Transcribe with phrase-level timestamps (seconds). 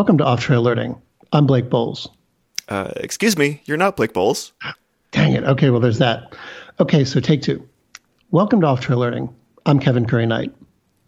[0.00, 0.98] Welcome to Off Trail Learning.
[1.30, 2.08] I'm Blake Boles.
[2.70, 4.54] Uh, excuse me, you're not Blake Boles.
[5.10, 5.44] Dang it.
[5.44, 6.34] Okay, well, there's that.
[6.80, 7.68] Okay, so take two.
[8.30, 9.28] Welcome to Off Trail Learning.
[9.66, 10.54] I'm Kevin Currie-Knight.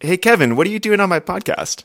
[0.00, 1.84] Hey, Kevin, what are you doing on my podcast?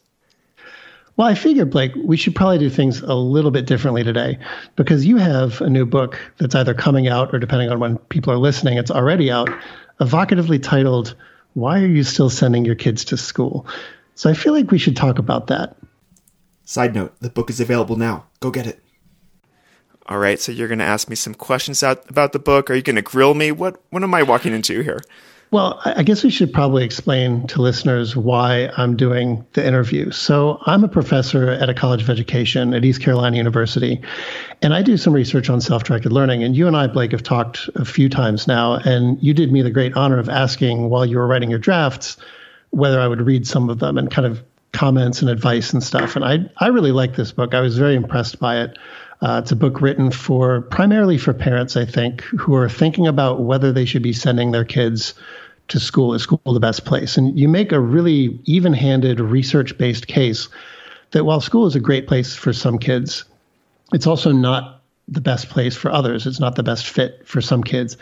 [1.15, 4.37] Well, I figured, Blake, we should probably do things a little bit differently today
[4.75, 8.33] because you have a new book that's either coming out or, depending on when people
[8.33, 9.49] are listening, it's already out,
[10.01, 11.15] evocatively titled,
[11.53, 13.65] Why Are You Still Sending Your Kids to School?
[14.15, 15.76] So I feel like we should talk about that.
[16.67, 18.25] Side note the book is available now.
[18.41, 18.83] Go get it.
[20.07, 22.69] All right, so you're going to ask me some questions out about the book.
[22.69, 23.53] Are you going to grill me?
[23.53, 24.99] What what am I walking into here?
[25.49, 30.11] Well, I guess we should probably explain to listeners why I'm doing the interview.
[30.11, 34.01] So, I'm a professor at a college of education at East Carolina University,
[34.61, 36.43] and I do some research on self directed learning.
[36.43, 39.61] And you and I, Blake, have talked a few times now, and you did me
[39.61, 42.17] the great honor of asking while you were writing your drafts
[42.71, 46.15] whether I would read some of them and kind of comments and advice and stuff.
[46.15, 47.53] And I, I really like this book.
[47.53, 48.77] I was very impressed by it.
[49.21, 53.41] Uh, it's a book written for primarily for parents, I think, who are thinking about
[53.41, 55.15] whether they should be sending their kids
[55.69, 56.13] to school.
[56.13, 57.17] Is school the best place?
[57.17, 60.49] And you make a really even handed, research based case
[61.11, 63.23] that while school is a great place for some kids,
[63.93, 66.27] it's also not the best place for others.
[66.27, 67.97] It's not the best fit for some kids.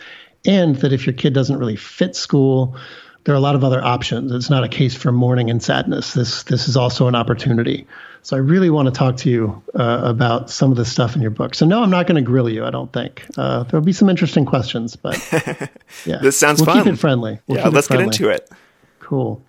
[0.45, 2.75] And that if your kid doesn't really fit school,
[3.25, 4.31] there are a lot of other options.
[4.31, 6.13] It's not a case for mourning and sadness.
[6.13, 7.87] This this is also an opportunity.
[8.21, 11.21] So I really want to talk to you uh, about some of the stuff in
[11.21, 11.53] your book.
[11.53, 12.65] So no, I'm not going to grill you.
[12.65, 15.15] I don't think uh, there'll be some interesting questions, but
[16.05, 16.83] yeah, this sounds we'll fun.
[16.83, 17.39] Keep it friendly.
[17.47, 18.05] We'll yeah, let's friendly.
[18.05, 18.49] get into it.
[18.99, 19.43] Cool.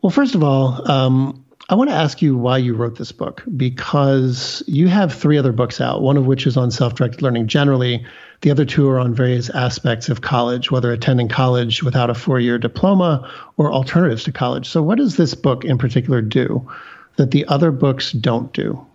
[0.00, 3.42] Well, first of all, um, I want to ask you why you wrote this book
[3.56, 6.02] because you have three other books out.
[6.02, 8.04] One of which is on self-directed learning generally.
[8.42, 12.58] The other two are on various aspects of college, whether attending college without a four-year
[12.58, 14.68] diploma or alternatives to college.
[14.68, 16.68] So, what does this book in particular do?
[17.16, 18.86] that the other books don't do?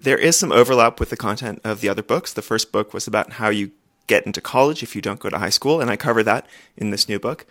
[0.00, 2.32] There is some overlap with the content of the other books.
[2.32, 3.72] The first book was about how you
[4.06, 6.90] get into college if you don't go to high school, and I cover that in
[6.90, 7.46] this new book.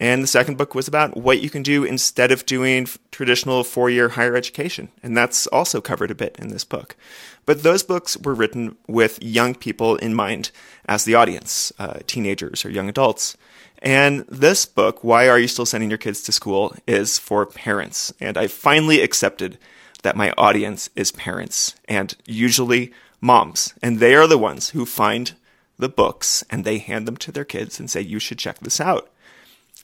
[0.00, 3.90] And the second book was about what you can do instead of doing traditional four
[3.90, 4.88] year higher education.
[5.02, 6.96] And that's also covered a bit in this book.
[7.44, 10.52] But those books were written with young people in mind
[10.86, 13.36] as the audience, uh, teenagers or young adults.
[13.80, 18.12] And this book, Why Are You Still Sending Your Kids to School, is for parents.
[18.20, 19.58] And I finally accepted
[20.02, 23.74] that my audience is parents and usually moms.
[23.82, 25.34] And they are the ones who find
[25.76, 28.80] the books and they hand them to their kids and say, you should check this
[28.80, 29.10] out.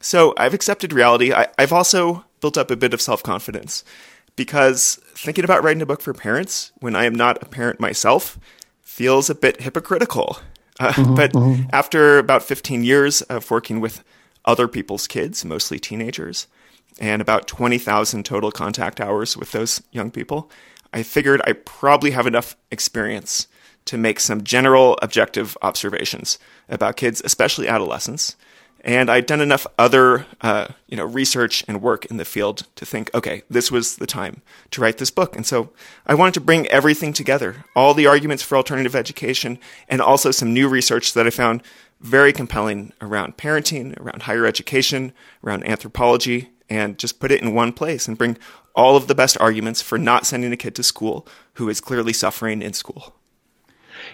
[0.05, 1.33] So I've accepted reality.
[1.33, 3.85] I, have also built up a bit of self confidence
[4.37, 8.39] because thinking about writing a book for parents when I am not a parent myself
[8.83, 10.39] feels a bit hypocritical.
[10.79, 11.71] Uh, mm-hmm, but mm-hmm.
[11.73, 14.05] after about 15 years of working with
[14.45, 16.49] other people's kids, mostly teenagers,
[17.01, 20.51] and about 20,000 total contact hours with those young people,
[20.93, 23.49] I figured I probably have enough experience
[23.87, 26.39] to make some general objective observations
[26.69, 28.37] about kids, especially adolescents,
[28.85, 32.85] and I'd done enough other, uh, you know, research and work in the field to
[32.85, 35.35] think, okay, this was the time to write this book.
[35.35, 35.71] And so
[36.07, 39.59] I wanted to bring everything together, all the arguments for alternative education,
[39.89, 41.63] and also some new research that I found
[42.01, 47.73] very compelling around parenting, around higher education, around anthropology, and just put it in one
[47.73, 48.37] place and bring
[48.75, 52.13] all of the best arguments for not sending a kid to school who is clearly
[52.13, 53.14] suffering in school.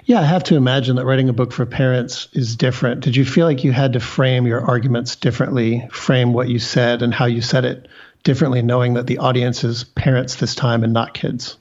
[0.04, 3.02] Yeah, I have to imagine that writing a book for parents is different.
[3.02, 7.02] Did you feel like you had to frame your arguments differently, frame what you said
[7.02, 7.88] and how you said it
[8.22, 11.56] differently, knowing that the audience is parents this time and not kids?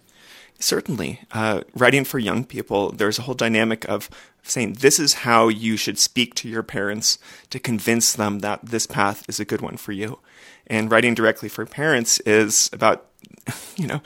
[0.60, 1.22] Certainly.
[1.32, 4.10] Uh, writing for young people, there's a whole dynamic of
[4.44, 7.18] saying this is how you should speak to your parents
[7.50, 10.20] to convince them that this path is a good one for you.
[10.68, 13.06] And writing directly for parents is about,
[13.78, 14.02] you know,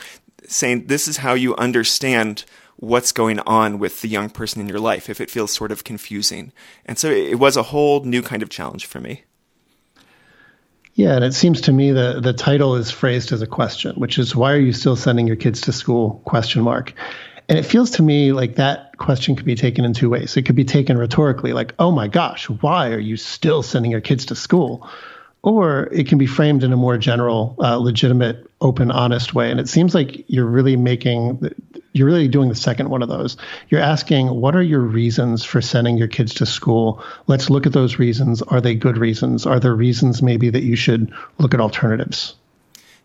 [0.48, 2.46] saying this is how you understand
[2.84, 5.86] what's going on with the young person in your life if it feels sort of
[5.86, 6.52] confusing.
[6.86, 9.24] And so it was a whole new kind of challenge for me.
[10.96, 14.20] Yeah, and it seems to me the the title is phrased as a question, which
[14.20, 16.22] is why are you still sending your kids to school?
[16.26, 16.94] question mark.
[17.50, 20.38] And it feels to me like that question could be taken in two ways.
[20.38, 24.02] It could be taken rhetorically, like, oh my gosh, why are you still sending your
[24.02, 24.88] kids to school?
[25.42, 29.52] Or it can be framed in a more general, uh, legitimate, open, honest way.
[29.52, 31.54] And it seems like you're really making
[31.94, 33.38] you're really doing the second one of those.
[33.70, 37.04] You're asking, what are your reasons for sending your kids to school?
[37.28, 38.42] Let's look at those reasons.
[38.42, 39.46] Are they good reasons?
[39.46, 42.36] Are there reasons maybe that you should look at alternatives?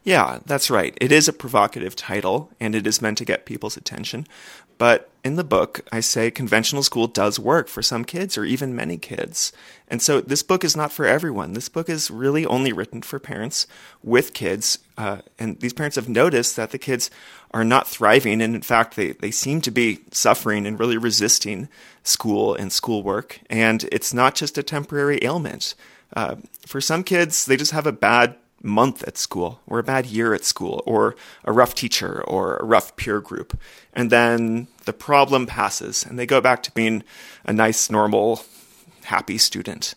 [0.05, 0.97] Yeah, that's right.
[1.01, 4.27] It is a provocative title, and it is meant to get people's attention.
[4.79, 8.75] But in the book, I say conventional school does work for some kids or even
[8.75, 9.53] many kids.
[9.89, 11.53] And so this book is not for everyone.
[11.53, 13.67] This book is really only written for parents
[14.03, 14.79] with kids.
[14.99, 17.09] Uh, and these parents have noticed that the kids
[17.53, 18.43] are not thriving.
[18.43, 21.69] And in fact, they, they seem to be suffering and really resisting
[22.03, 23.41] school and schoolwork.
[23.49, 25.77] And it's not just a temporary ailment.
[26.15, 26.37] Uh,
[26.67, 30.35] for some kids, they just have a bad month at school or a bad year
[30.35, 33.59] at school or a rough teacher or a rough peer group.
[33.93, 37.05] And then the problem passes and they go back to being
[37.45, 38.43] a nice, normal,
[39.05, 39.95] happy student.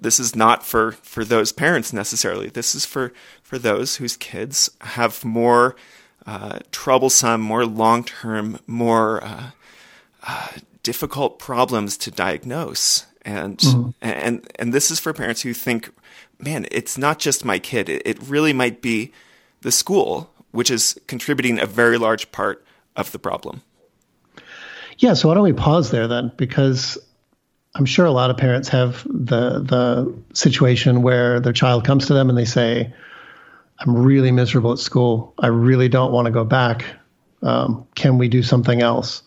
[0.00, 2.48] This is not for, for those parents necessarily.
[2.48, 3.12] This is for,
[3.52, 5.76] for those whose kids have more
[6.24, 9.50] uh, troublesome, more long term, more uh,
[10.26, 10.48] uh,
[10.82, 13.04] difficult problems to diagnose.
[13.26, 13.90] And, mm-hmm.
[14.00, 15.90] and, and this is for parents who think
[16.38, 17.90] man, it's not just my kid.
[17.90, 19.12] It, it really might be
[19.60, 22.64] the school, which is contributing a very large part
[22.96, 23.60] of the problem.
[24.96, 26.32] Yeah, so why don't we pause there then?
[26.38, 26.96] Because
[27.74, 32.14] I'm sure a lot of parents have the the situation where their child comes to
[32.14, 32.94] them and they say,
[33.78, 35.34] "I'm really miserable at school.
[35.38, 36.84] I really don't want to go back.
[37.42, 39.22] Um, can we do something else?"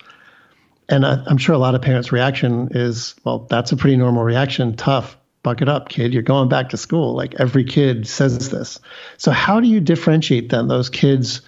[0.87, 4.23] And I, I'm sure a lot of parents' reaction is, "Well, that's a pretty normal
[4.23, 4.75] reaction.
[4.75, 6.11] Tough buck it up, kid.
[6.11, 7.13] You're going back to school.
[7.13, 8.79] Like every kid says this.
[9.17, 11.41] So how do you differentiate then those kids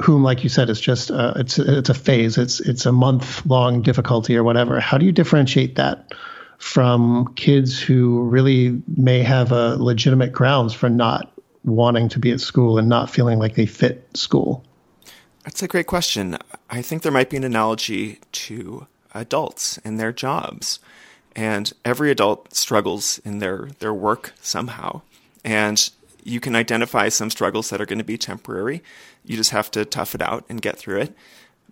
[0.00, 2.38] whom, like you said, it's just uh, it's it's a phase.
[2.38, 4.78] It's it's a month long difficulty or whatever.
[4.78, 6.14] How do you differentiate that
[6.58, 11.32] from kids who really may have a legitimate grounds for not
[11.66, 14.64] wanting to be at school and not feeling like they fit school?
[15.44, 16.38] That's a great question.
[16.70, 20.80] I think there might be an analogy to adults and their jobs.
[21.34, 25.02] And every adult struggles in their, their work somehow.
[25.44, 25.90] And
[26.24, 28.82] you can identify some struggles that are going to be temporary.
[29.24, 31.14] You just have to tough it out and get through it.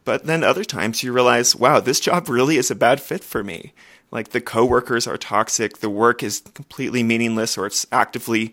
[0.04, 3.42] But then other times you realize, wow, this job really is a bad fit for
[3.42, 3.72] me.
[4.10, 8.52] Like the coworkers are toxic, the work is completely meaningless, or it's actively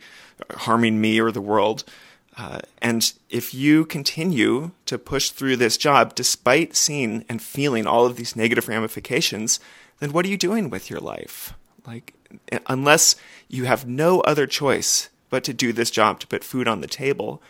[0.51, 1.83] harming me or the world.
[2.37, 8.05] Uh, and if you continue to push through this job despite seeing and feeling all
[8.05, 9.59] of these negative ramifications,
[9.99, 11.53] then what are you doing with your life?
[11.85, 12.13] Like,
[12.67, 13.15] unless
[13.47, 16.87] you have no other choice but to do this job to put food on the
[16.87, 17.41] table,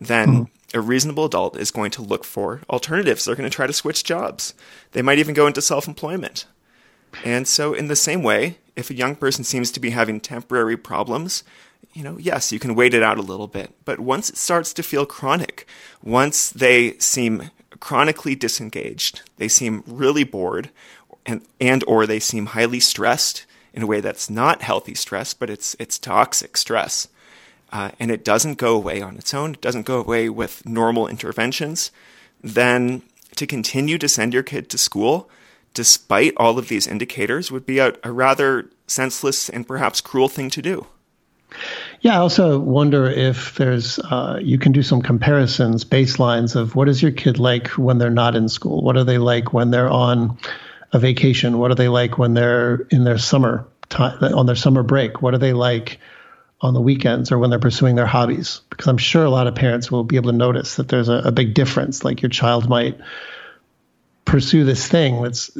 [0.00, 0.78] then mm-hmm.
[0.78, 3.24] a reasonable adult is going to look for alternatives.
[3.24, 4.54] They're going to try to switch jobs.
[4.92, 6.46] They might even go into self employment.
[7.24, 10.76] And so, in the same way, if a young person seems to be having temporary
[10.76, 11.42] problems,
[11.92, 13.72] you know, yes, you can wait it out a little bit.
[13.84, 15.66] But once it starts to feel chronic,
[16.02, 20.70] once they seem chronically disengaged, they seem really bored,
[21.26, 25.50] and and or they seem highly stressed in a way that's not healthy stress, but
[25.50, 27.08] it's it's toxic stress,
[27.72, 29.54] uh, and it doesn't go away on its own.
[29.54, 31.90] It doesn't go away with normal interventions.
[32.42, 33.02] Then
[33.36, 35.28] to continue to send your kid to school,
[35.74, 40.50] despite all of these indicators, would be a, a rather senseless and perhaps cruel thing
[40.50, 40.86] to do.
[42.00, 46.88] Yeah, I also wonder if there's uh, you can do some comparisons, baselines of what
[46.88, 48.82] is your kid like when they're not in school?
[48.82, 50.38] What are they like when they're on
[50.92, 51.58] a vacation?
[51.58, 55.20] What are they like when they're in their summer time on their summer break?
[55.22, 55.98] What are they like
[56.60, 58.60] on the weekends or when they're pursuing their hobbies?
[58.70, 61.22] Because I'm sure a lot of parents will be able to notice that there's a,
[61.24, 62.04] a big difference.
[62.04, 62.98] Like your child might
[64.24, 65.50] pursue this thing that's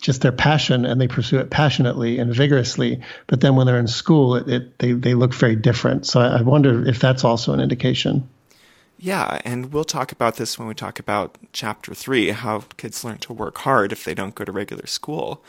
[0.00, 3.00] just their passion and they pursue it passionately and vigorously.
[3.26, 6.06] But then when they're in school, it, it they, they look very different.
[6.06, 8.28] So I, I wonder if that's also an indication.
[8.98, 13.18] Yeah, and we'll talk about this when we talk about chapter three how kids learn
[13.18, 15.44] to work hard if they don't go to regular school.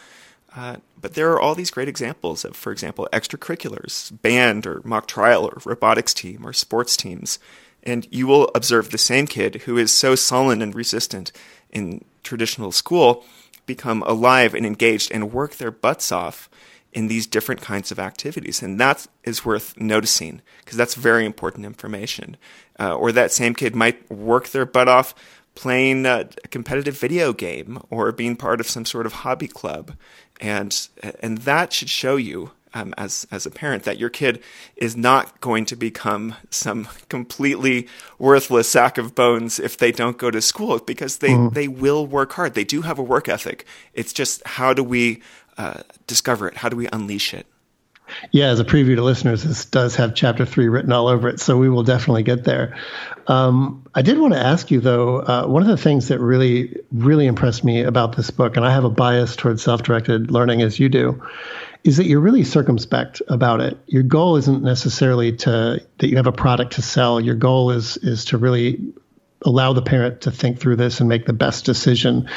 [0.55, 5.07] Uh, but there are all these great examples of, for example, extracurriculars, band or mock
[5.07, 7.37] trial or robotics team or sports teams.
[7.83, 11.31] And you will observe the same kid who is so sullen and resistant
[11.69, 13.23] in traditional school
[13.67, 16.49] become alive and engaged and work their butts off
[16.93, 18.63] in these different kinds of activities.
[18.63, 22.37] And that is worth noticing because that's very important information.
[22.79, 25.13] Uh, or that same kid might work their butt off
[25.53, 29.93] playing a, competitive video game or being part of some sort of hobby club.
[30.39, 30.87] And,
[31.19, 34.41] and that should show you um, as as a parent that your kid
[34.75, 37.87] is not going to become some completely
[38.19, 41.53] worthless sack of bones if they don't go to school because they mm.
[41.53, 42.53] they will work hard.
[42.53, 43.65] They do have a work ethic.
[43.93, 45.21] It's just how do we
[45.57, 46.57] uh, discover it?
[46.57, 47.47] How do we unleash it?
[48.31, 51.41] Yeah, as a preview to listeners, this does have chapter three written all over it,
[51.41, 52.77] so we will definitely get there.
[53.27, 56.79] Um, I did want to ask you, though, uh, one of the things that really,
[56.93, 60.61] really impressed me about this book, and I have a bias towards self directed learning
[60.61, 61.21] as you do,
[61.87, 63.77] is that you're really circumspect about it.
[63.87, 67.21] Your goal isn't necessarily to that you have a product to sell.
[67.21, 68.93] Your goal is is to really
[69.45, 72.27] allow the parent to think through this and make the best decision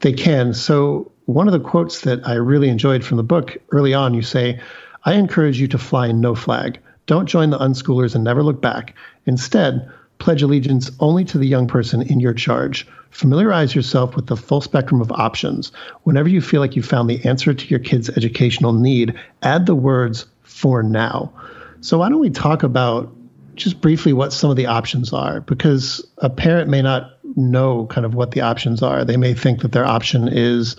[0.00, 0.52] they can.
[0.52, 4.20] So one of the quotes that I really enjoyed from the book early on, you
[4.20, 4.60] say,
[5.02, 6.78] I encourage you to fly no flag.
[7.06, 8.96] Don't join the unschoolers and never look back.
[9.24, 12.86] Instead, pledge allegiance only to the young person in your charge.
[13.10, 15.72] Familiarize yourself with the full spectrum of options.
[16.04, 19.74] Whenever you feel like you found the answer to your kid's educational need, add the
[19.74, 21.32] words for now.
[21.80, 23.12] So, why don't we talk about
[23.56, 25.40] just briefly what some of the options are?
[25.40, 29.04] Because a parent may not know kind of what the options are.
[29.04, 30.76] They may think that their option is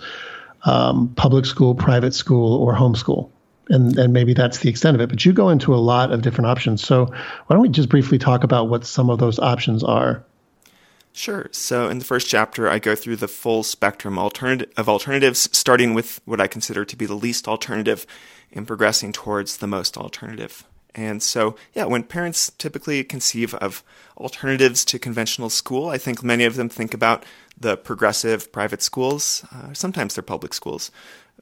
[0.64, 3.30] um, public school, private school, or homeschool
[3.68, 5.08] and and maybe that's the extent of it.
[5.08, 6.84] But you go into a lot of different options.
[6.84, 10.24] So why don't we just briefly talk about what some of those options are?
[11.12, 11.48] Sure.
[11.52, 16.20] So in the first chapter, I go through the full spectrum of alternatives, starting with
[16.24, 18.06] what I consider to be the least alternative,
[18.52, 20.64] and progressing towards the most alternative.
[20.94, 23.82] And so, yeah, when parents typically conceive of
[24.16, 27.24] alternatives to conventional school, I think many of them think about
[27.58, 29.44] the progressive private schools.
[29.54, 30.90] Uh, sometimes they're public schools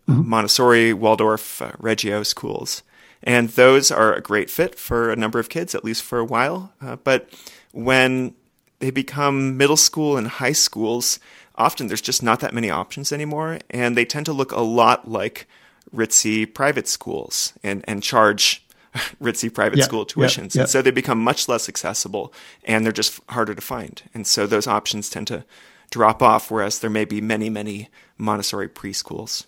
[0.09, 0.29] mm-hmm.
[0.29, 2.83] Montessori, Waldorf, uh, Reggio schools.
[3.23, 6.25] And those are a great fit for a number of kids, at least for a
[6.25, 6.73] while.
[6.81, 7.29] Uh, but
[7.73, 8.35] when
[8.81, 11.21] they become middle school and high schools,
[11.55, 13.59] often there's just not that many options anymore.
[13.71, 15.47] And they tend to look a lot like
[15.95, 18.67] ritzy private schools and, and charge
[19.23, 20.55] ritzy private yeah, school tuitions.
[20.55, 20.63] Yeah, yeah.
[20.63, 22.33] And so they become much less accessible
[22.65, 24.03] and they're just harder to find.
[24.13, 25.45] And so those options tend to
[25.91, 29.47] drop off, whereas there may be many, many Montessori preschools.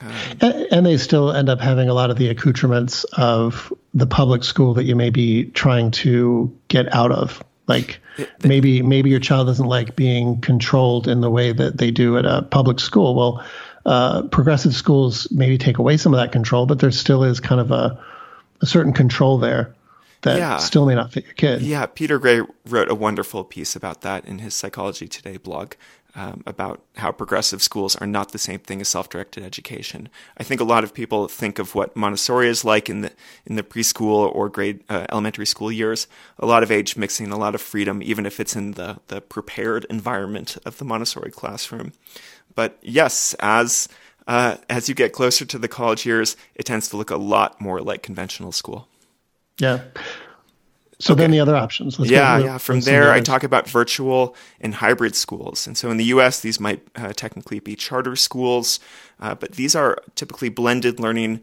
[0.00, 4.06] Um, and, and, they still end up having a lot of the accoutrements of the
[4.06, 7.42] public school that you may be trying to get out of.
[7.68, 8.00] Like
[8.42, 12.24] maybe maybe your child doesn't like being controlled in the way that they do at
[12.24, 13.14] a public school.
[13.14, 13.44] Well,
[13.86, 17.60] uh, progressive schools maybe take away some of that control, but there still is kind
[17.60, 18.02] of a,
[18.60, 19.74] a certain control there
[20.22, 20.56] that yeah.
[20.56, 21.62] still may not fit your kid.
[21.62, 25.74] Yeah, Peter Gray wrote a wonderful piece about that in his Psychology Today blog
[26.18, 30.08] um, about how progressive schools are not the same thing as self-directed education.
[30.36, 33.12] I think a lot of people think of what Montessori is like in the
[33.46, 36.08] in the preschool or grade uh, elementary school years.
[36.40, 39.20] A lot of age mixing, a lot of freedom, even if it's in the the
[39.20, 41.92] prepared environment of the Montessori classroom.
[42.56, 43.88] But yes, as
[44.26, 47.60] uh, as you get closer to the college years, it tends to look a lot
[47.60, 48.88] more like conventional school.
[49.60, 49.82] Yeah.
[51.00, 51.22] So okay.
[51.22, 51.98] then the other options.
[51.98, 52.58] Let's yeah, yeah.
[52.58, 55.66] From there, I talk about virtual and hybrid schools.
[55.66, 58.80] And so in the U.S., these might uh, technically be charter schools,
[59.20, 61.40] uh, but these are typically blended learning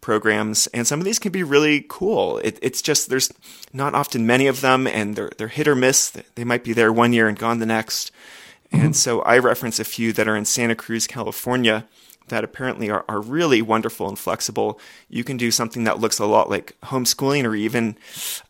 [0.00, 2.38] programs, and some of these can be really cool.
[2.38, 3.30] It, it's just there's
[3.74, 6.10] not often many of them, and they're they're hit or miss.
[6.34, 8.10] They might be there one year and gone the next.
[8.72, 8.86] Mm-hmm.
[8.86, 11.86] And so I reference a few that are in Santa Cruz, California,
[12.28, 14.80] that apparently are, are really wonderful and flexible.
[15.08, 17.96] You can do something that looks a lot like homeschooling or even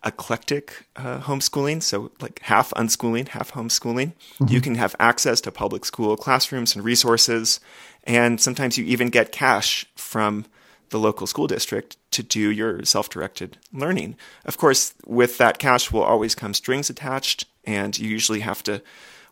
[0.05, 4.13] eclectic uh, homeschooling, so like half unschooling, half homeschooling.
[4.41, 4.49] Mm-hmm.
[4.49, 7.61] You can have access to public school classrooms and resources,
[8.05, 10.47] and sometimes you even get cash from
[10.91, 14.17] the local school district to do your self directed learning.
[14.45, 18.83] Of course, with that cash will always come strings attached, and you usually have to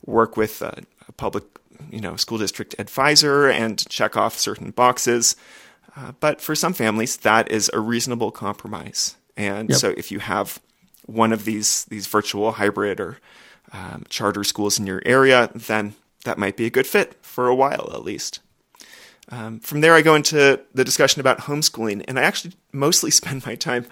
[0.04, 1.44] work with a, a public
[1.90, 5.36] you know, school district advisor and check off certain boxes.
[5.96, 9.16] Uh, but for some families, that is a reasonable compromise.
[9.36, 9.78] And yep.
[9.78, 10.60] so if you have
[11.06, 13.18] one of these these virtual hybrid or
[13.72, 17.54] um, charter schools in your area, then that might be a good fit for a
[17.54, 18.40] while at least.
[19.28, 23.46] Um, from there, I go into the discussion about homeschooling, and I actually mostly spend
[23.46, 23.86] my time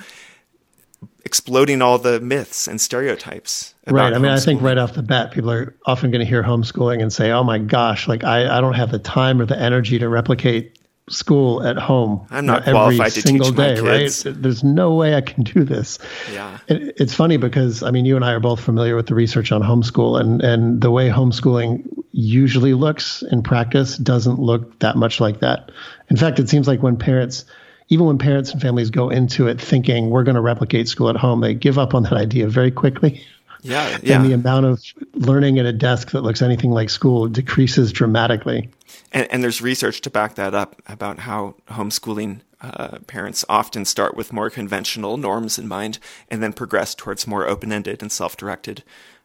[1.25, 3.75] exploding all the myths and stereotypes.
[3.87, 4.12] right.
[4.12, 7.02] I mean, I think right off the bat, people are often going to hear homeschooling
[7.02, 9.99] and say, "Oh my gosh, like I, I don't have the time or the energy
[9.99, 10.78] to replicate
[11.09, 12.26] school at home.
[12.31, 14.23] I'm not know, every single day, right?
[14.25, 15.99] There's no way I can do this.
[16.33, 16.59] Yeah.
[16.69, 19.52] It, it's funny because I mean, you and I are both familiar with the research
[19.52, 25.21] on homeschool, and and the way homeschooling usually looks in practice doesn't look that much
[25.21, 25.71] like that.
[26.11, 27.45] In fact, it seems like when parents
[27.88, 31.16] even when parents and families go into it thinking we're going to replicate school at
[31.16, 33.22] home, they give up on that idea very quickly.
[33.62, 34.16] Yeah, yeah.
[34.16, 34.82] And the amount of
[35.14, 38.68] learning at a desk that looks anything like school decreases dramatically.
[39.12, 42.40] And, and there's research to back that up about how homeschooling
[42.75, 47.47] uh, parents often start with more conventional norms in mind and then progress towards more
[47.47, 48.83] open ended and self directed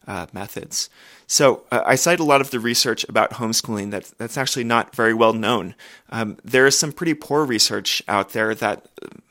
[0.08, 0.90] uh, methods.
[1.28, 4.96] So uh, I cite a lot of the research about homeschooling that that's actually not
[4.96, 5.76] very well known.
[6.10, 8.88] Um, there is some pretty poor research out there that,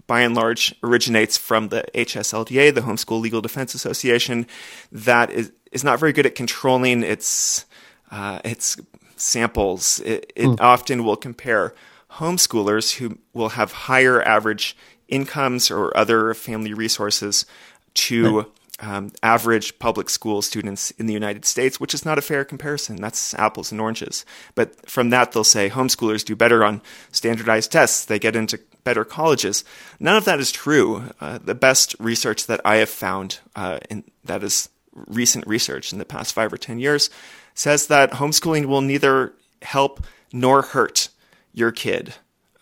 [0.07, 4.47] by and large, originates from the HSLDA, the Homeschool Legal Defense Association,
[4.93, 7.67] that is is not very good at controlling its
[8.11, 8.77] uh, its
[9.17, 10.01] samples.
[10.01, 10.61] It, it mm.
[10.61, 11.75] often will compare
[12.13, 14.77] homeschoolers who will have higher average
[15.09, 17.47] incomes or other family resources
[17.95, 18.51] to
[18.81, 22.97] um, average public school students in the United States, which is not a fair comparison.
[22.97, 24.25] That's apples and oranges.
[24.55, 28.05] But from that, they'll say homeschoolers do better on standardized tests.
[28.05, 29.65] They get into better colleges.
[29.99, 31.11] None of that is true.
[31.21, 35.99] Uh, the best research that I have found, uh, in, that is recent research in
[35.99, 37.11] the past five or 10 years,
[37.55, 41.09] says that homeschooling will neither help nor hurt
[41.53, 42.15] your kid,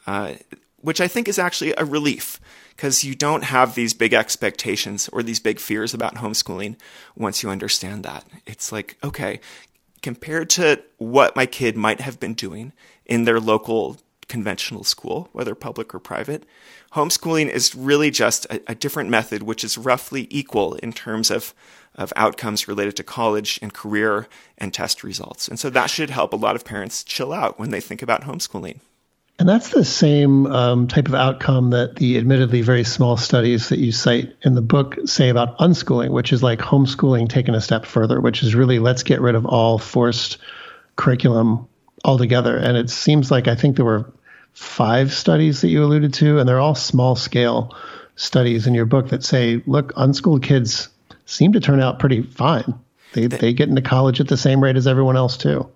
[0.06, 0.34] uh,
[0.78, 2.40] which I think is actually a relief
[2.70, 6.76] because you don't have these big expectations or these big fears about homeschooling
[7.16, 8.24] once you understand that.
[8.46, 9.40] It's like, okay,
[10.02, 12.72] compared to what my kid might have been doing
[13.06, 16.44] in their local conventional school, whether public or private,
[16.92, 21.54] homeschooling is really just a, a different method, which is roughly equal in terms of
[21.96, 24.28] of outcomes related to college and career
[24.58, 25.48] and test results.
[25.48, 28.22] And so that should help a lot of parents chill out when they think about
[28.22, 28.80] homeschooling.
[29.38, 33.78] And that's the same um, type of outcome that the admittedly very small studies that
[33.78, 37.84] you cite in the book say about unschooling, which is like homeschooling taken a step
[37.84, 40.38] further, which is really let's get rid of all forced
[40.96, 41.68] curriculum
[42.02, 42.56] altogether.
[42.56, 44.10] And it seems like I think there were
[44.56, 47.76] five studies that you alluded to, and they're all small scale
[48.16, 50.88] studies in your book that say, look, unschooled kids
[51.26, 52.74] seem to turn out pretty fine.
[53.12, 55.68] They, they get into college at the same rate as everyone else, too.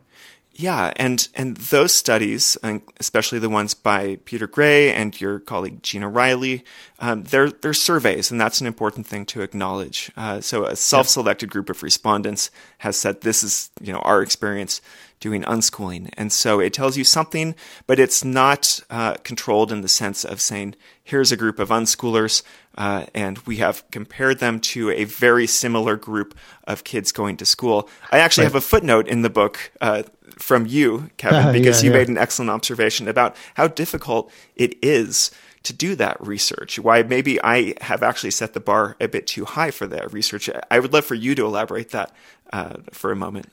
[0.60, 2.58] Yeah, and and those studies,
[2.98, 6.64] especially the ones by Peter Gray and your colleague Gina Riley,
[6.98, 10.12] um, they're they're surveys, and that's an important thing to acknowledge.
[10.18, 14.82] Uh, so a self-selected group of respondents has said this is you know our experience
[15.18, 17.54] doing unschooling, and so it tells you something,
[17.86, 22.42] but it's not uh, controlled in the sense of saying here's a group of unschoolers,
[22.76, 27.46] uh, and we have compared them to a very similar group of kids going to
[27.46, 27.88] school.
[28.12, 28.52] I actually right.
[28.52, 30.02] have a footnote in the book uh,
[30.40, 32.00] from you, Kevin, because yeah, you yeah.
[32.00, 35.30] made an excellent observation about how difficult it is
[35.62, 36.78] to do that research.
[36.78, 40.48] Why maybe I have actually set the bar a bit too high for that research.
[40.70, 42.12] I would love for you to elaborate that
[42.52, 43.50] uh, for a moment.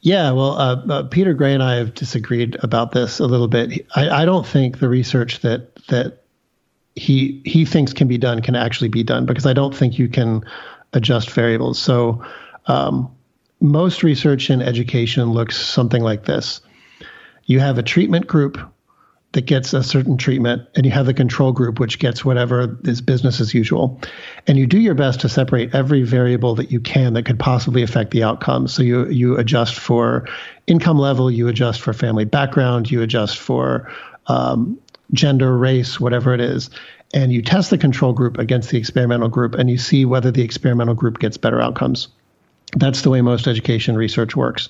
[0.00, 3.86] Yeah, well, uh, uh, Peter Gray and I have disagreed about this a little bit.
[3.94, 6.24] I, I don't think the research that that
[6.96, 10.08] he he thinks can be done can actually be done because I don't think you
[10.08, 10.42] can
[10.92, 11.78] adjust variables.
[11.78, 12.22] So
[12.66, 13.13] um,
[13.64, 16.60] most research in education looks something like this.
[17.46, 18.58] You have a treatment group
[19.32, 23.00] that gets a certain treatment, and you have the control group, which gets whatever is
[23.00, 24.00] business as usual.
[24.46, 27.82] And you do your best to separate every variable that you can that could possibly
[27.82, 28.68] affect the outcome.
[28.68, 30.28] So you you adjust for
[30.66, 33.90] income level, you adjust for family background, you adjust for
[34.26, 34.78] um,
[35.14, 36.68] gender, race, whatever it is,
[37.14, 40.42] and you test the control group against the experimental group, and you see whether the
[40.42, 42.08] experimental group gets better outcomes.
[42.76, 44.68] That's the way most education research works.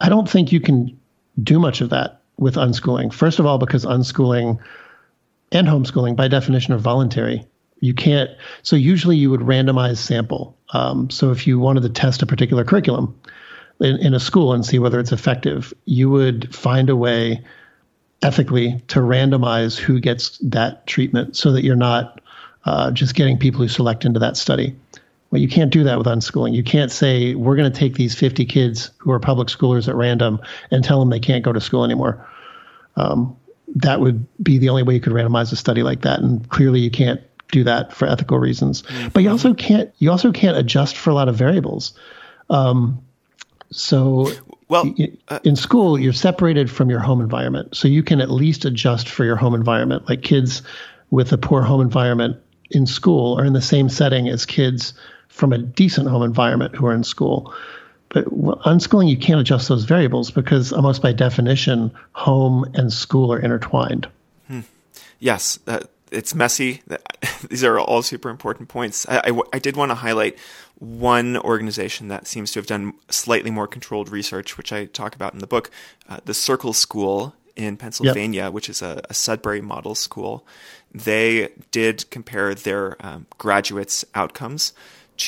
[0.00, 0.98] I don't think you can
[1.42, 3.12] do much of that with unschooling.
[3.12, 4.58] First of all, because unschooling
[5.50, 7.46] and homeschooling, by definition, are voluntary.
[7.80, 8.30] You can't.
[8.62, 10.56] So usually, you would randomize sample.
[10.72, 13.18] Um, so if you wanted to test a particular curriculum
[13.80, 17.44] in, in a school and see whether it's effective, you would find a way
[18.22, 22.20] ethically to randomize who gets that treatment, so that you're not
[22.64, 24.76] uh, just getting people who select into that study.
[25.32, 26.54] Well, you can't do that with unschooling.
[26.54, 29.94] You can't say we're going to take these 50 kids who are public schoolers at
[29.94, 30.40] random
[30.70, 32.28] and tell them they can't go to school anymore.
[32.96, 33.38] Um,
[33.76, 36.80] that would be the only way you could randomize a study like that, and clearly
[36.80, 38.82] you can't do that for ethical reasons.
[38.82, 39.08] Mm-hmm.
[39.08, 41.94] But you also can't you also can't adjust for a lot of variables.
[42.50, 43.02] Um,
[43.70, 44.30] so
[44.68, 44.94] well,
[45.28, 49.08] uh, in school, you're separated from your home environment, so you can at least adjust
[49.08, 50.06] for your home environment.
[50.10, 50.60] Like kids
[51.10, 52.36] with a poor home environment
[52.70, 54.92] in school are in the same setting as kids
[55.32, 57.52] from a decent home environment who are in school.
[58.10, 63.38] But unschooling, you can't adjust those variables because almost by definition, home and school are
[63.38, 64.06] intertwined.
[64.46, 64.60] Hmm.
[65.18, 66.82] Yes, uh, it's messy.
[67.48, 69.08] These are all super important points.
[69.08, 70.38] I, I, I did want to highlight
[70.78, 75.32] one organization that seems to have done slightly more controlled research, which I talk about
[75.32, 75.70] in the book,
[76.10, 78.52] uh, the Circle School in Pennsylvania, yep.
[78.52, 80.46] which is a, a, Sudbury model school.
[80.92, 84.72] They did compare their um, graduates' outcomes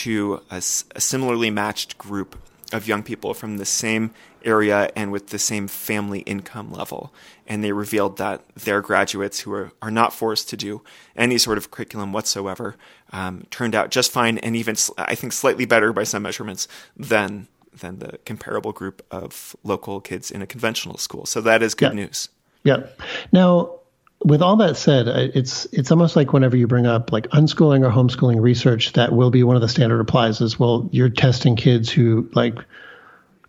[0.02, 2.36] to a, a similarly matched group
[2.72, 4.10] of young people from the same
[4.44, 7.12] area and with the same family income level.
[7.46, 10.82] And they revealed that their graduates who are, are not forced to do
[11.16, 12.76] any sort of curriculum whatsoever
[13.12, 17.46] um, turned out just fine and even, I think, slightly better by some measurements than,
[17.72, 21.26] than the comparable group of local kids in a conventional school.
[21.26, 22.04] So that is good yeah.
[22.04, 22.28] news.
[22.64, 22.86] Yeah.
[23.30, 23.78] Now,
[24.24, 27.90] with all that said, it's it's almost like whenever you bring up like unschooling or
[27.90, 31.90] homeschooling research, that will be one of the standard replies is, well, you're testing kids
[31.90, 32.56] who like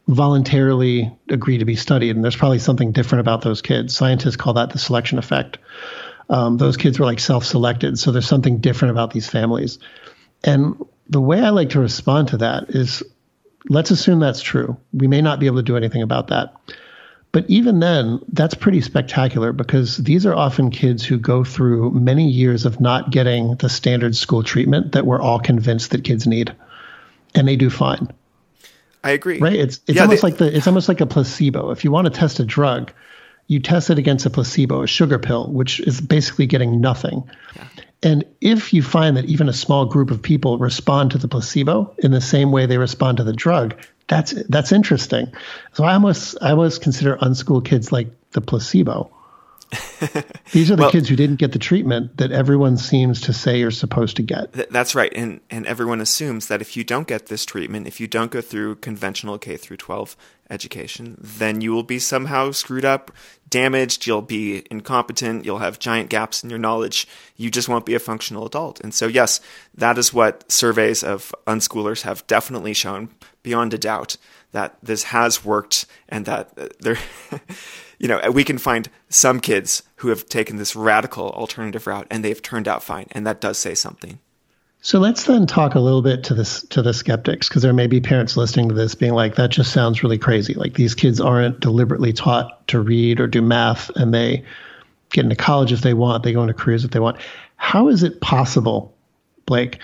[0.07, 2.15] voluntarily agree to be studied.
[2.15, 3.95] And there's probably something different about those kids.
[3.95, 5.57] Scientists call that the selection effect.
[6.29, 7.97] Um, those kids were like self selected.
[7.97, 9.79] So there's something different about these families.
[10.43, 13.01] And the way I like to respond to that is
[13.69, 14.75] let's assume that's true.
[14.91, 16.53] We may not be able to do anything about that.
[17.35, 22.29] But even then, that's pretty spectacular because these are often kids who go through many
[22.29, 26.55] years of not getting the standard school treatment that we're all convinced that kids need.
[27.33, 28.07] And they do fine.
[29.03, 29.39] I agree.
[29.39, 29.51] Right?
[29.51, 31.71] It's it's Yeah, almost they- like the it's almost like a placebo.
[31.71, 32.93] If you want to test a drug,
[33.47, 37.21] you test it against a placebo, a sugar pill, which is basically getting nothing.
[38.01, 41.93] And if you find that even a small group of people respond to the placebo
[41.97, 43.75] in the same way they respond to the drug,
[44.07, 45.31] that's that's interesting.
[45.73, 49.11] So I almost I almost consider unschooled kids like the placebo.
[50.51, 53.59] These are the Well- kids who didn't get the treatment that everyone seems to say
[53.59, 54.53] you're supposed to get.
[54.53, 57.99] Th- that's right, and and everyone assumes that if you don't get this treatment, if
[57.99, 60.15] you don't go through conventional K through 12
[60.51, 63.11] education, then you will be somehow screwed up,
[63.49, 64.05] damaged.
[64.05, 65.45] You'll be incompetent.
[65.45, 67.07] You'll have giant gaps in your knowledge.
[67.35, 68.81] You just won't be a functional adult.
[68.81, 69.39] And so, yes,
[69.75, 73.09] that is what surveys of unschoolers have definitely shown
[73.43, 74.17] beyond a doubt
[74.51, 76.97] that this has worked, and that uh, there.
[77.97, 82.23] You know, we can find some kids who have taken this radical alternative route and
[82.23, 84.19] they've turned out fine, and that does say something.
[84.85, 87.87] So let's then talk a little bit to this to the skeptics because there may
[87.87, 90.53] be parents listening to this being like that just sounds really crazy.
[90.53, 94.45] Like these kids aren't deliberately taught to read or do math and they
[95.09, 97.17] get into college if they want, they go into careers if they want.
[97.55, 98.95] How is it possible,
[99.47, 99.79] Blake,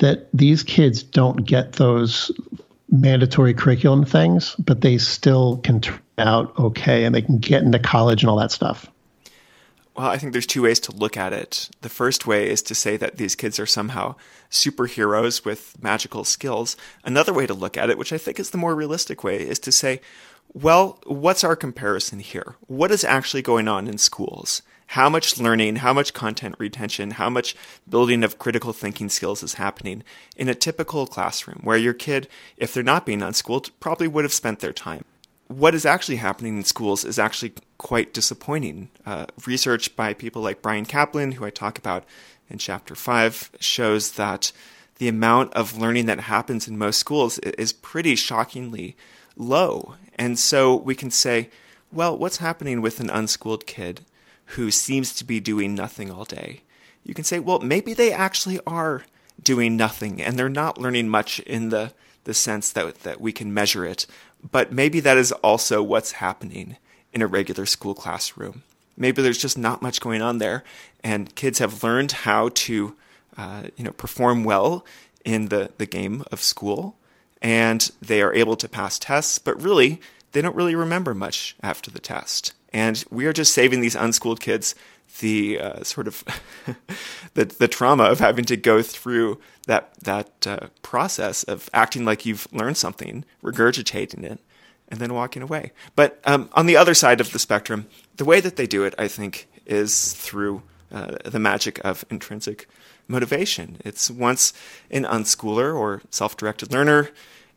[0.00, 2.30] that these kids don't get those
[2.90, 7.78] mandatory curriculum things, but they still can turn out okay and they can get into
[7.78, 8.91] college and all that stuff?
[9.94, 11.68] Well, I think there's two ways to look at it.
[11.82, 14.14] The first way is to say that these kids are somehow
[14.50, 16.76] superheroes with magical skills.
[17.04, 19.58] Another way to look at it, which I think is the more realistic way, is
[19.60, 20.00] to say,
[20.54, 22.56] well, what's our comparison here?
[22.68, 24.62] What is actually going on in schools?
[24.88, 27.54] How much learning, how much content retention, how much
[27.88, 30.04] building of critical thinking skills is happening
[30.36, 34.32] in a typical classroom where your kid, if they're not being unschooled, probably would have
[34.32, 35.04] spent their time
[35.58, 38.88] what is actually happening in schools is actually quite disappointing.
[39.04, 42.04] Uh, research by people like Bryan Caplan, who I talk about
[42.48, 44.52] in chapter five, shows that
[44.98, 48.96] the amount of learning that happens in most schools is pretty shockingly
[49.36, 49.94] low.
[50.16, 51.50] And so we can say,
[51.90, 54.02] well, what's happening with an unschooled kid
[54.46, 56.60] who seems to be doing nothing all day?
[57.04, 59.02] You can say, well, maybe they actually are
[59.42, 61.92] doing nothing and they're not learning much in the,
[62.24, 64.06] the sense that, that we can measure it.
[64.50, 66.76] But maybe that is also what's happening
[67.12, 68.62] in a regular school classroom.
[68.96, 70.64] Maybe there's just not much going on there,
[71.02, 72.96] and kids have learned how to,
[73.36, 74.84] uh, you know, perform well
[75.24, 76.96] in the, the game of school,
[77.40, 79.38] and they are able to pass tests.
[79.38, 80.00] But really,
[80.32, 82.52] they don't really remember much after the test.
[82.72, 84.74] And we are just saving these unschooled kids
[85.20, 86.24] the uh, sort of
[87.34, 92.26] the the trauma of having to go through that that uh, process of acting like
[92.26, 94.40] you've learned something, regurgitating it,
[94.88, 95.72] and then walking away.
[95.96, 98.94] But um, on the other side of the spectrum, the way that they do it,
[98.98, 102.68] I think, is through uh, the magic of intrinsic
[103.08, 103.78] motivation.
[103.84, 104.52] It's once
[104.90, 107.10] an unschooler or self-directed learner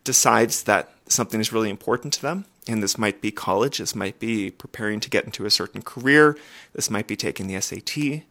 [0.03, 4.19] decides that something is really important to them, and this might be college, this might
[4.19, 6.37] be preparing to get into a certain career,
[6.73, 8.23] this might be taking the SAT.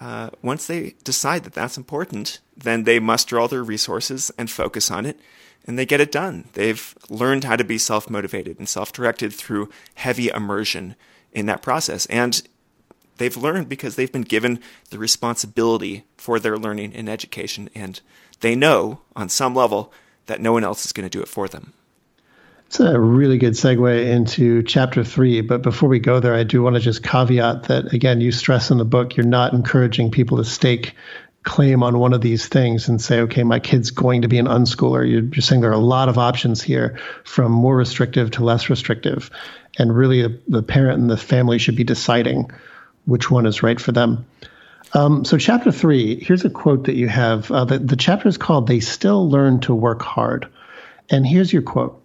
[0.00, 4.90] Uh, once they decide that that's important, then they muster all their resources and focus
[4.90, 5.18] on it,
[5.66, 6.48] and they get it done.
[6.52, 10.96] They've learned how to be self motivated and self directed through heavy immersion
[11.32, 12.06] in that process.
[12.06, 12.42] And
[13.16, 18.00] they've learned because they've been given the responsibility for their learning and education, and
[18.40, 19.92] they know on some level
[20.26, 21.72] that no one else is going to do it for them.
[22.66, 25.40] It's a really good segue into chapter three.
[25.40, 28.70] But before we go there, I do want to just caveat that, again, you stress
[28.70, 30.94] in the book, you're not encouraging people to stake
[31.44, 34.46] claim on one of these things and say, okay, my kid's going to be an
[34.46, 35.08] unschooler.
[35.08, 38.68] You're just saying there are a lot of options here from more restrictive to less
[38.68, 39.30] restrictive.
[39.78, 42.50] And really, the, parent and the family should be deciding
[43.04, 44.26] which one is right for them.
[44.92, 47.50] Um, so, chapter three, here's a quote that you have.
[47.50, 50.48] Uh, the, the chapter is called They Still Learn to Work Hard.
[51.08, 52.02] And here's your quote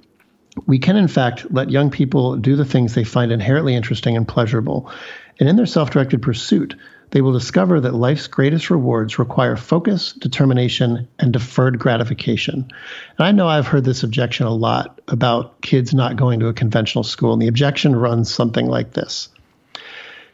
[0.65, 4.27] we can, in fact, let young people do the things they find inherently interesting and
[4.27, 4.91] pleasurable.
[5.39, 6.75] And in their self directed pursuit,
[7.11, 12.67] they will discover that life's greatest rewards require focus, determination, and deferred gratification.
[13.17, 16.53] And I know I've heard this objection a lot about kids not going to a
[16.53, 17.33] conventional school.
[17.33, 19.29] And the objection runs something like this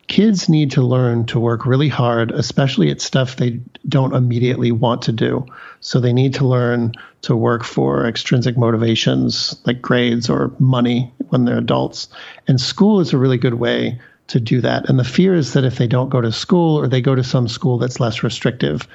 [0.07, 5.01] kids need to learn to work really hard, especially at stuff they don't immediately want
[5.03, 5.45] to do.
[5.81, 6.93] So they need to learn
[7.23, 12.07] to work for extrinsic motivations like grades or money when they're adults.
[12.47, 14.89] And school is a really good way to do that.
[14.89, 17.23] And the fear is that if they don't go to school or they go to
[17.23, 18.87] some school that's less restrictive,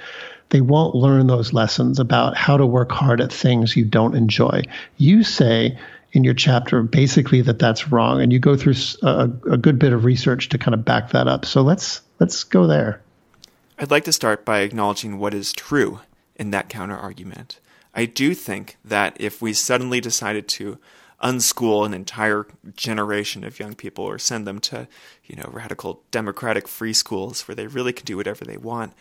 [0.49, 4.63] they won't learn those lessons about how to work hard at things you don't enjoy.
[4.99, 5.79] You say
[6.13, 9.93] in your chapter basically that that's wrong, and you go through a, a good bit
[9.93, 11.45] of research to kind of back that up.
[11.45, 13.01] So let's let's go there.
[13.79, 16.01] I'd like to start by acknowledging what is true
[16.37, 17.59] in that counter argument.
[17.95, 20.79] I do think that if we suddenly decided to
[21.23, 24.89] unschool an entire generation of young people or send them to,
[25.25, 28.93] you know, radical democratic free schools where they really can do whatever they want,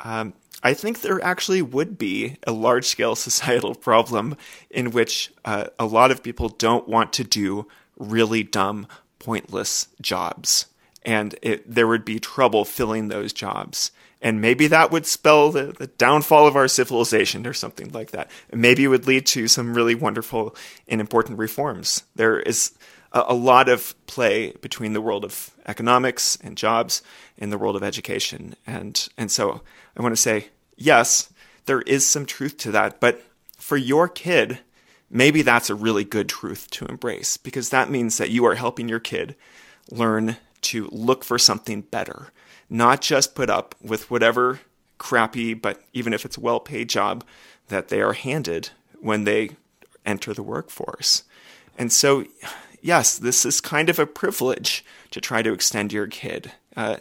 [0.00, 4.36] um, I think there actually would be a large scale societal problem
[4.70, 7.66] in which uh, a lot of people don't want to do
[7.98, 8.86] really dumb,
[9.18, 10.66] pointless jobs.
[11.04, 13.92] And it, there would be trouble filling those jobs.
[14.20, 18.30] And maybe that would spell the, the downfall of our civilization or something like that.
[18.52, 20.56] Maybe it would lead to some really wonderful
[20.88, 22.02] and important reforms.
[22.16, 22.72] There is
[23.12, 27.00] a, a lot of play between the world of economics and jobs
[27.38, 28.56] and the world of education.
[28.66, 29.62] And, and so
[29.98, 31.32] I want to say, yes,
[31.66, 33.22] there is some truth to that, but
[33.56, 34.60] for your kid,
[35.10, 38.88] maybe that's a really good truth to embrace because that means that you are helping
[38.88, 39.34] your kid
[39.90, 42.28] learn to look for something better,
[42.70, 44.60] not just put up with whatever
[44.98, 47.24] crappy, but even if it's a well paid job
[47.68, 49.50] that they are handed when they
[50.04, 51.24] enter the workforce.
[51.76, 52.24] And so,
[52.80, 56.52] yes, this is kind of a privilege to try to extend your kid.
[56.76, 56.96] Uh,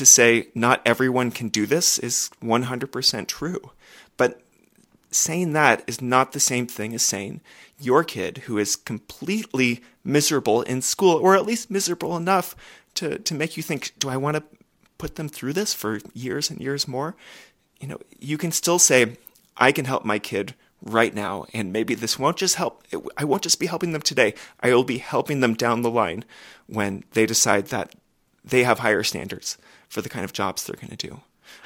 [0.00, 3.70] to say not everyone can do this is 100% true.
[4.16, 4.40] But
[5.10, 7.42] saying that is not the same thing as saying
[7.78, 12.56] your kid who is completely miserable in school, or at least miserable enough
[12.94, 14.42] to, to make you think, do I want to
[14.96, 17.14] put them through this for years and years more?
[17.78, 19.18] You know, you can still say,
[19.58, 22.84] I can help my kid right now, and maybe this won't just help.
[23.18, 24.32] I won't just be helping them today.
[24.60, 26.24] I will be helping them down the line
[26.66, 27.94] when they decide that
[28.42, 29.58] they have higher standards
[29.90, 31.20] for the kind of jobs they're going to do.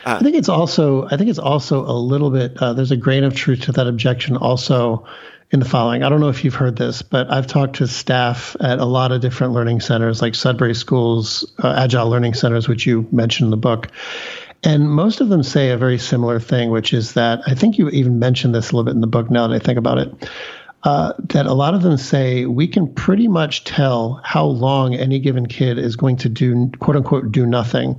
[0.04, 2.96] Uh, I think it's also I think it's also a little bit uh, there's a
[2.96, 5.06] grain of truth to that objection also
[5.50, 6.02] in the following.
[6.02, 9.12] I don't know if you've heard this, but I've talked to staff at a lot
[9.12, 13.50] of different learning centers like Sudbury Schools, uh, Agile Learning Centers, which you mentioned in
[13.50, 13.88] the book.
[14.64, 17.90] And most of them say a very similar thing, which is that I think you
[17.90, 20.30] even mentioned this a little bit in the book now that I think about it.
[20.84, 25.18] Uh, that a lot of them say we can pretty much tell how long any
[25.18, 27.98] given kid is going to do quote unquote do nothing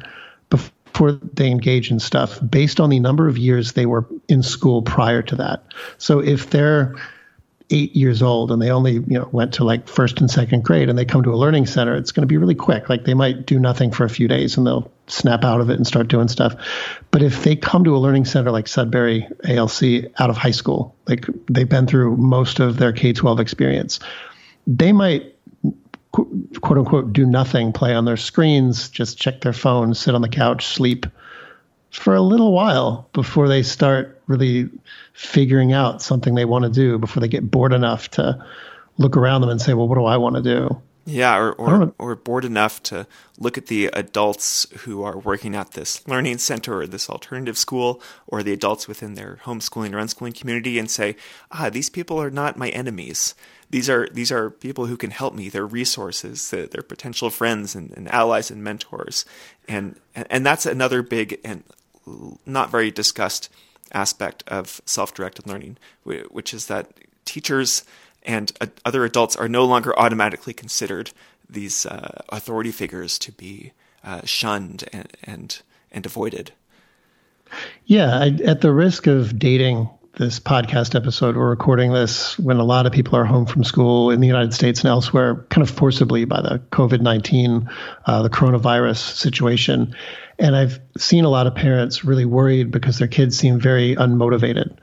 [0.52, 4.84] before they engage in stuff based on the number of years they were in school
[4.84, 5.63] prior to that.
[5.98, 6.95] So if they're
[7.71, 10.88] eight years old and they only you know went to like first and second grade
[10.88, 12.89] and they come to a learning center it's going to be really quick.
[12.89, 15.75] Like they might do nothing for a few days and they'll snap out of it
[15.75, 16.56] and start doing stuff.
[17.10, 19.84] But if they come to a learning center like sudbury alc
[20.19, 23.99] out of high school like they've been through most of their k-12 experience
[24.67, 25.36] they might
[26.12, 30.30] quote unquote do nothing play on their screens just check their phone sit on the
[30.30, 31.06] couch sleep
[31.95, 34.69] for a little while before they start really
[35.13, 38.45] figuring out something they want to do before they get bored enough to
[38.97, 40.81] look around them and say, well, what do I want to do?
[41.08, 43.05] Yeah, or, or, or bored enough to
[43.38, 48.01] look at the adults who are working at this learning center or this alternative school,
[48.25, 51.15] or the adults within their homeschooling or unschooling community, and say,
[51.51, 53.36] ah, these people are not my enemies.
[53.69, 55.47] These are these are people who can help me.
[55.47, 56.49] They're resources.
[56.49, 59.25] They're, they're potential friends and, and, allies and mentors,
[59.67, 61.63] and and that's another big and
[62.46, 63.50] not very discussed
[63.91, 66.91] aspect of self-directed learning, which is that
[67.24, 67.84] teachers
[68.24, 68.52] and
[68.84, 71.12] other adults are no longer automatically considered
[71.50, 73.72] these uh, authority figures to be
[74.04, 76.52] uh, shunned and, and and avoided.
[77.86, 82.63] Yeah, I, at the risk of dating this podcast episode, we're recording this when a
[82.63, 85.74] lot of people are home from school in the United States and elsewhere, kind of
[85.74, 87.70] forcibly by the COVID 19,
[88.06, 89.96] uh, the coronavirus situation.
[90.38, 94.78] And I've seen a lot of parents really worried because their kids seem very unmotivated.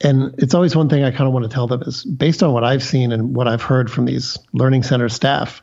[0.00, 2.52] And it's always one thing I kind of want to tell them is based on
[2.52, 5.60] what I've seen and what I've heard from these learning center staff,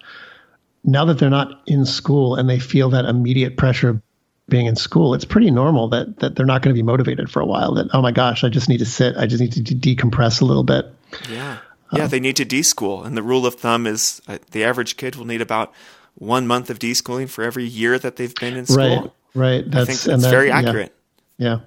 [0.84, 4.01] now that they're not in school and they feel that immediate pressure of
[4.47, 7.39] being in school, it's pretty normal that that they're not going to be motivated for
[7.39, 7.73] a while.
[7.75, 10.41] That oh my gosh, I just need to sit, I just need to de- decompress
[10.41, 10.93] a little bit.
[11.32, 11.58] Yeah,
[11.91, 14.97] yeah, um, they need to deschool, and the rule of thumb is uh, the average
[14.97, 15.73] kid will need about
[16.15, 18.78] one month of deschooling for every year that they've been in school.
[18.78, 19.71] Right, right.
[19.71, 20.93] That's, I think that's that, very accurate.
[21.38, 21.47] Yeah.
[21.47, 21.60] yeah.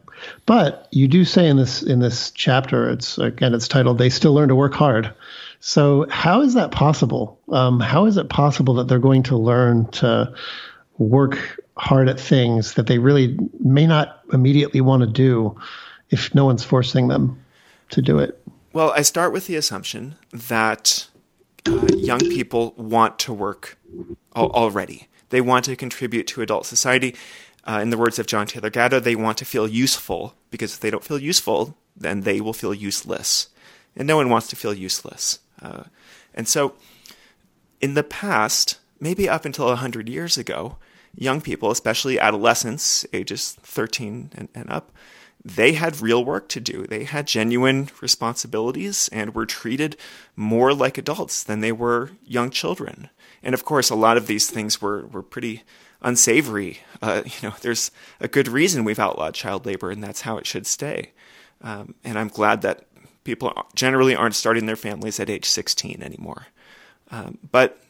[0.47, 4.35] But you do say in this in this chapter, it's again, it's titled "They Still
[4.35, 5.15] Learn to Work Hard."
[5.61, 7.39] So how is that possible?
[7.51, 10.33] Um, how is it possible that they're going to learn to
[10.99, 15.57] work hard at things that they really may not immediately want to do
[16.11, 17.41] if no one's forcing them
[17.91, 18.41] to do it?
[18.73, 21.09] Well, I start with the assumption that
[21.67, 23.79] uh, young people want to work
[24.35, 25.09] al- already.
[25.31, 27.15] They want to contribute to adult society.
[27.65, 30.81] Uh, in the words of John Taylor Gatto, they want to feel useful because if
[30.81, 33.49] they don't feel useful, then they will feel useless.
[33.97, 35.41] And no one wants to feel useless.
[35.61, 35.85] Uh,
[36.35, 36.75] and so,
[37.81, 40.79] in the past, maybe up until 100 years ago,
[41.15, 44.93] young people, especially adolescents, ages 13 and, and up,
[45.49, 46.87] they had real work to do.
[46.87, 49.97] They had genuine responsibilities and were treated
[50.37, 53.09] more like adults than they were young children.
[53.43, 55.63] And of course, a lot of these things were, were pretty
[56.03, 56.81] unsavory.
[57.01, 60.47] Uh, you know, there's a good reason we've outlawed child labor, and that's how it
[60.47, 61.13] should stay.
[61.63, 62.85] Um, and I'm glad that
[63.25, 66.49] people generally aren't starting their families at age 16 anymore.
[67.11, 67.81] Um, but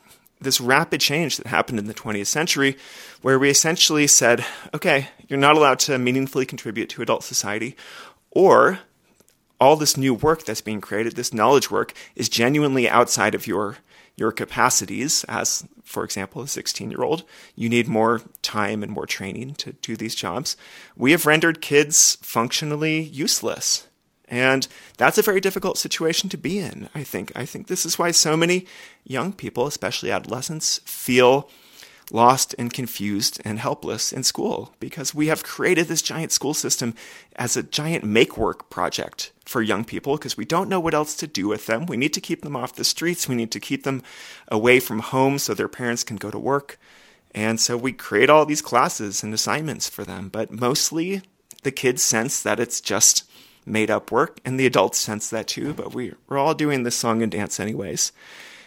[0.40, 2.76] this rapid change that happened in the 20th century,
[3.22, 7.76] where we essentially said, okay, you're not allowed to meaningfully contribute to adult society,
[8.30, 8.80] or
[9.60, 13.78] all this new work that's being created, this knowledge work, is genuinely outside of your
[14.16, 15.24] your capacities.
[15.28, 17.22] As for example a 16 year old
[17.54, 20.56] you need more time and more training to do these jobs.
[20.96, 23.86] We have rendered kids functionally useless
[24.30, 27.32] and that's a very difficult situation to be in, I think.
[27.34, 28.66] I think this is why so many
[29.04, 31.48] young people, especially adolescents, feel
[32.10, 36.94] lost and confused and helpless in school because we have created this giant school system
[37.36, 41.14] as a giant make work project for young people because we don't know what else
[41.16, 41.86] to do with them.
[41.86, 44.02] We need to keep them off the streets, we need to keep them
[44.48, 46.78] away from home so their parents can go to work.
[47.34, 51.22] And so we create all these classes and assignments for them, but mostly
[51.62, 53.27] the kids sense that it's just
[53.68, 56.96] made up work, and the adults sense that too, but we, we're all doing this
[56.96, 58.12] song and dance anyways.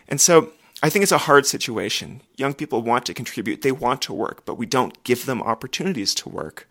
[0.08, 0.52] And so
[0.84, 2.22] I think it's a hard situation.
[2.38, 6.16] Young people want to contribute, they want to work, but we don't give them opportunities
[6.16, 6.68] to work.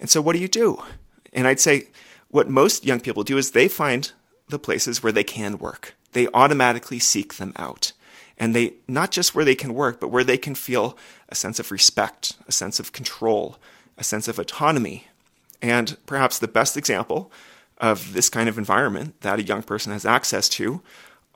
[0.00, 0.82] And so what do you do?
[1.32, 1.88] And I'd say
[2.28, 4.10] what most young people do is they find
[4.48, 5.94] the places where they can work.
[6.12, 7.92] They automatically seek them out.
[8.38, 10.96] And they, not just where they can work, but where they can feel
[11.28, 13.56] a sense of respect, a sense of control,
[13.96, 15.08] a sense of autonomy,
[15.62, 17.30] and perhaps the best example
[17.78, 20.82] of this kind of environment that a young person has access to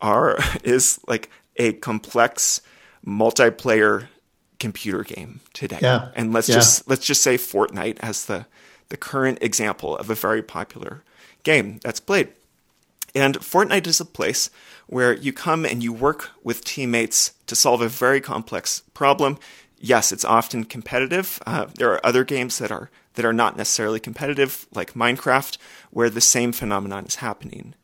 [0.00, 2.60] are is like a complex
[3.06, 4.08] multiplayer
[4.58, 5.78] computer game today.
[5.82, 6.10] Yeah.
[6.14, 6.56] And let's yeah.
[6.56, 8.46] just let's just say Fortnite as the
[8.88, 11.02] the current example of a very popular
[11.42, 12.28] game that's played.
[13.14, 14.50] And Fortnite is a place
[14.86, 19.38] where you come and you work with teammates to solve a very complex problem.
[19.78, 21.42] Yes, it's often competitive.
[21.46, 25.58] Uh, there are other games that are that are not necessarily competitive, like Minecraft,
[25.90, 27.74] where the same phenomenon is happening.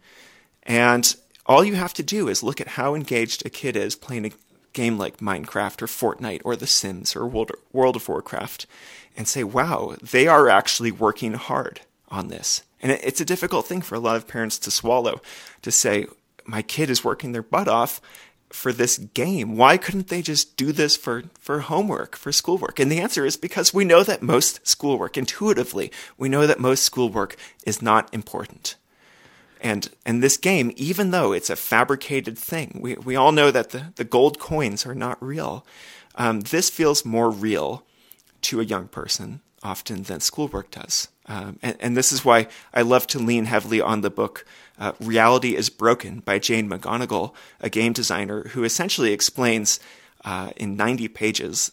[0.63, 1.15] And
[1.47, 4.33] all you have to do is look at how engaged a kid is playing a
[4.73, 8.67] game like Minecraft or Fortnite or The Sims or World of Warcraft
[9.17, 12.63] and say, wow, they are actually working hard on this.
[12.83, 15.21] And it's a difficult thing for a lot of parents to swallow
[15.63, 16.07] to say,
[16.45, 18.01] my kid is working their butt off
[18.51, 19.57] for this game?
[19.57, 22.79] Why couldn't they just do this for, for homework, for schoolwork?
[22.79, 26.85] And the answer is because we know that most schoolwork, intuitively, we know that most
[26.85, 28.77] schoolwork is not important.
[29.61, 33.71] And, and this game, even though it's a fabricated thing, we, we all know that
[33.71, 35.67] the, the gold coins are not real.
[36.15, 37.85] Um, this feels more real
[38.43, 41.09] to a young person often than schoolwork does.
[41.27, 44.47] Um, and, and, this is why I love to lean heavily on the book
[44.79, 49.81] uh, Reality is Broken by Jane McGonigal, a game designer who essentially explains
[50.25, 51.73] uh, in 90 pages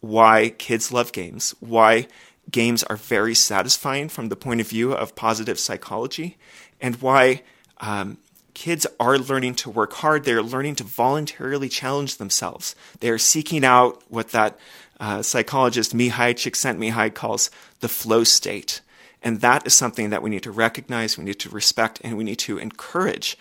[0.00, 2.06] why kids love games, why
[2.52, 6.36] games are very satisfying from the point of view of positive psychology,
[6.80, 7.42] and why
[7.80, 8.18] um,
[8.54, 10.24] kids are learning to work hard.
[10.24, 12.76] They're learning to voluntarily challenge themselves.
[13.00, 14.58] They are seeking out what that
[15.00, 18.80] uh, psychologist Mihaly Csikszentmihalyi calls the flow state.
[19.22, 22.24] And that is something that we need to recognize, we need to respect, and we
[22.24, 23.38] need to encourage.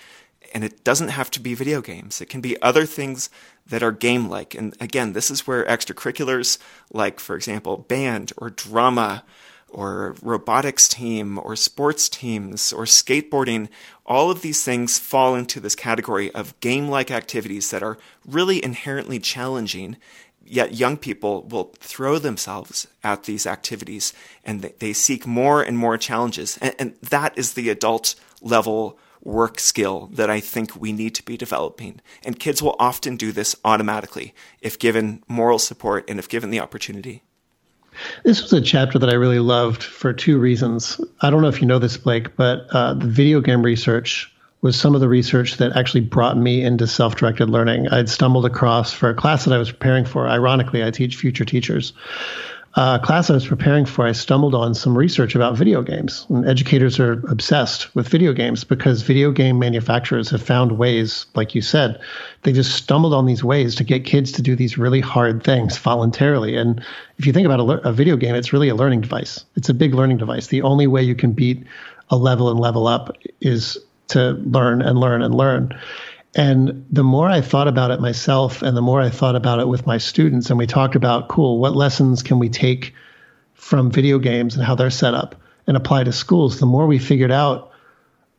[0.54, 2.22] And it doesn't have to be video games.
[2.22, 3.30] It can be other things
[3.68, 4.56] that are game like.
[4.56, 6.58] And again, this is where extracurriculars
[6.92, 9.24] like, for example, band or drama
[9.74, 13.68] or robotics team or sports teams or skateboarding,
[14.06, 18.63] all of these things fall into this category of game like activities that are really
[18.63, 19.98] inherently challenging
[20.45, 25.97] yet young people will throw themselves at these activities and they, seek more and more
[25.97, 26.58] challenges.
[26.62, 31.23] And, and, that is the adult level work skill that I think we need to
[31.23, 32.02] be developing.
[32.23, 36.60] And kids will often do this automatically if given moral support and if given the
[36.60, 37.23] opportunity.
[38.23, 41.00] This was a chapter that I really loved for two reasons.
[41.21, 44.33] I don't know if you know this, Blake, but uh, the video game research
[44.64, 47.88] was some of the research that actually brought me into self directed learning.
[47.90, 50.28] I'd stumbled across for a class that I was preparing for.
[50.28, 51.94] Ironically, I teach future teachers
[52.76, 56.26] uh, class I was preparing for, I stumbled on some research about video games.
[56.30, 61.54] And educators are obsessed with video games because video game manufacturers have found ways, like
[61.54, 62.02] you said,
[62.42, 65.78] they just stumbled on these ways to get kids to do these really hard things
[65.78, 66.58] voluntarily.
[66.58, 66.84] And
[67.20, 69.46] if you think about a, a video game, it's really a learning device.
[69.56, 70.48] It's a big learning device.
[70.48, 71.64] The only way you can beat
[72.10, 73.78] a level and level up is
[74.10, 75.79] to learn and learn and learn.
[76.35, 79.67] And the more I thought about it myself and the more I thought about it
[79.67, 82.93] with my students, and we talked about, cool, what lessons can we take
[83.54, 85.35] from video games and how they're set up
[85.67, 87.71] and apply to schools, the more we figured out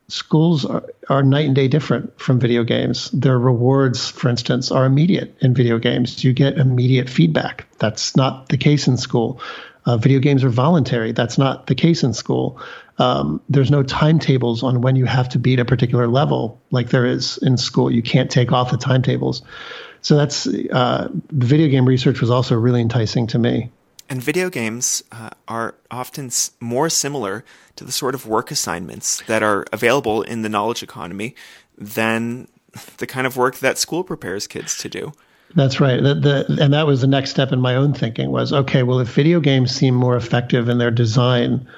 [0.08, 3.10] schools are, are night and day different from video games.
[3.12, 6.22] Their rewards, for instance, are immediate in video games.
[6.22, 7.66] You get immediate feedback.
[7.78, 9.40] That's not the case in school.
[9.87, 11.12] Uh, video games are voluntary.
[11.12, 12.61] That's not the case in school
[12.99, 17.07] um, there's no timetables on when you have to beat a particular level like there
[17.07, 17.91] is in school.
[17.91, 19.43] You can't take off the timetables.
[20.03, 23.70] So that's uh, video game research was also really enticing to me.
[24.09, 26.30] And video games uh, are often
[26.61, 27.43] more similar
[27.76, 31.35] to the sort of work assignments that are available in the knowledge economy
[31.76, 32.49] than
[32.99, 35.12] the kind of work that school prepares kids to do.
[35.55, 36.02] That's right.
[36.02, 38.98] The, the, and that was the next step in my own thinking was okay, well,
[38.98, 41.68] if video games seem more effective in their design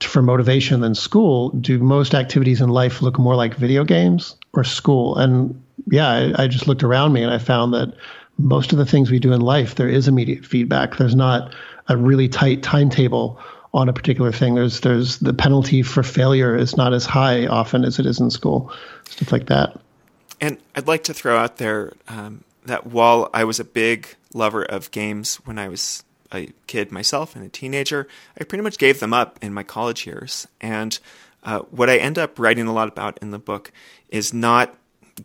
[0.00, 4.64] for motivation than school, do most activities in life look more like video games or
[4.64, 5.16] school?
[5.16, 7.94] And yeah, I, I, just looked around me and I found that
[8.36, 10.96] most of the things we do in life, there is immediate feedback.
[10.96, 11.54] There's not
[11.88, 13.40] a really tight timetable
[13.72, 14.54] on a particular thing.
[14.54, 18.30] There's there's the penalty for failure is not as high often as it is in
[18.30, 18.72] school,
[19.08, 19.78] stuff like that.
[20.40, 24.64] And I'd like to throw out there um, that while I was a big lover
[24.64, 28.08] of games when I was a kid myself and a teenager,
[28.38, 30.48] I pretty much gave them up in my college years.
[30.60, 30.98] And
[31.42, 33.70] uh, what I end up writing a lot about in the book
[34.08, 34.74] is not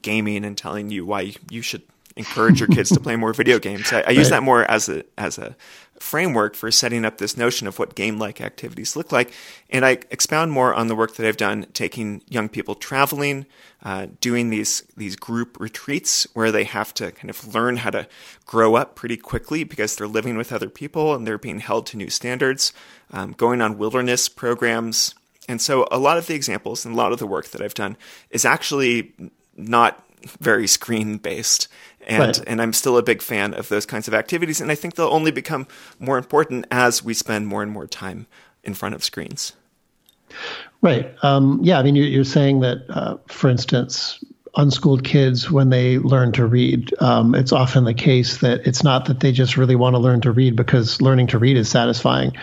[0.02, 1.82] gaming and telling you why you should
[2.16, 3.92] encourage your kids to play more video games.
[3.94, 5.56] I, I use that more as a as a
[6.02, 9.32] framework for setting up this notion of what game-like activities look like,
[9.70, 13.45] and I expound more on the work that I've done taking young people traveling,
[13.84, 18.08] uh, doing these these group retreats where they have to kind of learn how to
[18.45, 21.97] grow up pretty quickly because they're living with other people and they're being held to
[21.97, 22.74] new standards,
[23.12, 25.16] um, going on wilderness programs.
[25.47, 27.74] And so, a lot of the examples and a lot of the work that I've
[27.74, 27.97] done
[28.30, 29.14] is actually
[29.56, 30.06] not
[30.39, 31.68] very screen based
[32.08, 32.47] and right.
[32.47, 35.08] and I'm still a big fan of those kinds of activities and I think they'll
[35.08, 35.68] only become
[36.00, 38.28] more important as we spend more and more time
[38.64, 39.54] in front of screens.
[40.82, 41.14] Right.
[41.24, 41.80] Um, yeah.
[41.80, 44.24] I mean, you're, you're saying that, uh, for instance,
[44.60, 46.93] unschooled kids when they learn to read.
[46.99, 50.20] Um, it's often the case that it's not that they just really want to learn
[50.22, 52.34] to read because learning to read is satisfying.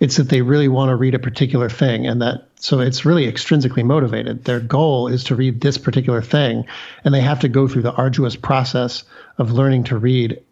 [0.00, 3.30] It's that they really want to read a particular thing and that so it's really
[3.30, 4.44] extrinsically motivated.
[4.44, 6.64] Their goal is to read this particular thing
[7.04, 9.04] and they have to go through the arduous process
[9.36, 10.42] of learning to read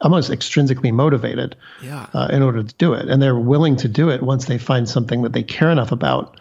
[0.00, 2.06] almost extrinsically motivated yeah.
[2.14, 3.08] uh, in order to do it.
[3.08, 6.40] And they're willing to do it once they find something that they care enough about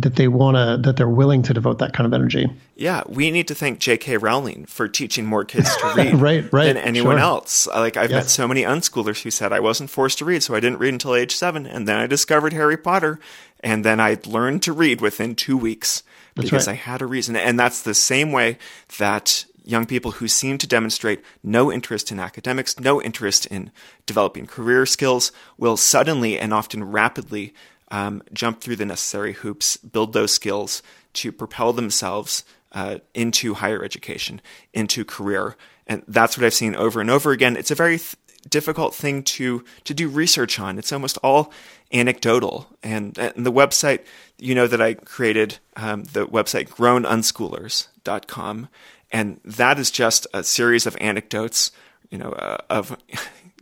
[0.00, 2.48] that they want to that they're willing to devote that kind of energy.
[2.76, 4.18] Yeah, we need to thank J.K.
[4.18, 7.20] Rowling for teaching more kids to read right, right, than anyone sure.
[7.20, 7.66] else.
[7.66, 8.24] Like I've yes.
[8.24, 10.92] met so many unschoolers who said I wasn't forced to read, so I didn't read
[10.92, 13.18] until age seven, and then I discovered Harry Potter,
[13.60, 16.02] and then I learned to read within two weeks
[16.38, 16.74] that's because right.
[16.74, 17.36] I had a reason.
[17.36, 18.58] And that's the same way
[18.98, 23.70] that young people who seem to demonstrate no interest in academics, no interest in
[24.06, 27.52] developing career skills, will suddenly and often rapidly
[27.90, 30.82] um, jump through the necessary hoops, build those skills
[31.14, 34.40] to propel themselves uh, into higher education,
[34.72, 35.56] into career.
[35.86, 37.56] And that's what I've seen over and over again.
[37.56, 38.16] It's a very th-
[38.48, 40.78] difficult thing to to do research on.
[40.78, 41.52] It's almost all
[41.92, 42.68] anecdotal.
[42.82, 44.00] And, and the website,
[44.38, 48.68] you know, that I created, um, the website grownunschoolers.com,
[49.10, 51.72] and that is just a series of anecdotes,
[52.10, 52.96] you know, uh, of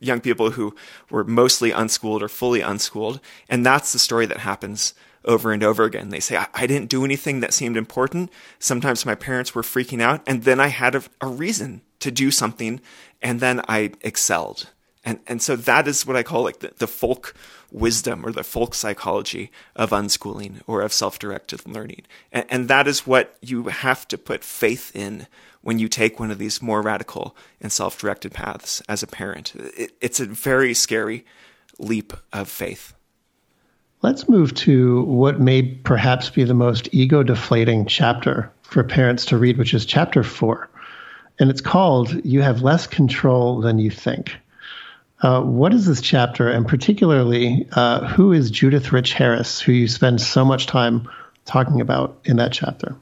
[0.00, 0.74] young people who
[1.10, 3.20] were mostly unschooled or fully unschooled.
[3.48, 4.94] And that's the story that happens
[5.24, 6.10] over and over again.
[6.10, 8.30] They say, I, I didn't do anything that seemed important.
[8.58, 10.22] Sometimes my parents were freaking out.
[10.26, 12.80] And then I had a, a reason to do something.
[13.20, 14.70] And then I excelled.
[15.06, 17.32] And, and so that is what I call like the, the folk
[17.70, 22.02] wisdom or the folk psychology of unschooling or of self-directed learning.
[22.32, 25.28] And, and that is what you have to put faith in
[25.62, 29.54] when you take one of these more radical and self directed paths as a parent.
[29.54, 31.24] It, it's a very scary
[31.78, 32.92] leap of faith.
[34.02, 39.38] Let's move to what may perhaps be the most ego deflating chapter for parents to
[39.38, 40.68] read, which is chapter four.
[41.38, 44.36] And it's called You Have Less Control Than You Think.
[45.22, 49.88] Uh, what is this chapter, and particularly, uh, who is Judith Rich Harris, who you
[49.88, 51.08] spend so much time
[51.46, 52.96] talking about in that chapter?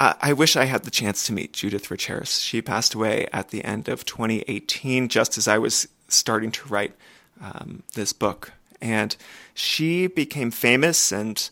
[0.00, 2.38] I, wish I had the chance to meet Judith Rich Harris.
[2.38, 6.94] She passed away at the end of 2018, just as I was starting to write
[7.40, 8.52] um, this book.
[8.80, 9.16] And
[9.54, 11.50] she became famous and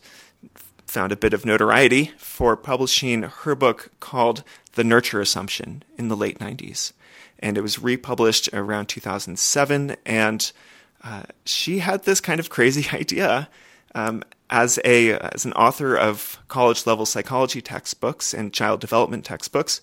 [0.85, 4.43] found a bit of notoriety for publishing her book called
[4.75, 6.93] The Nurture Assumption in the late 90s.
[7.39, 9.95] And it was republished around 2007.
[10.05, 10.51] And
[11.03, 13.49] uh, she had this kind of crazy idea
[13.95, 19.81] um, as a as an author of college level psychology textbooks and child development textbooks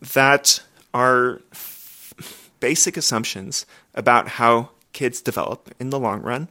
[0.00, 6.48] that are f- basic assumptions about how kids develop in the long run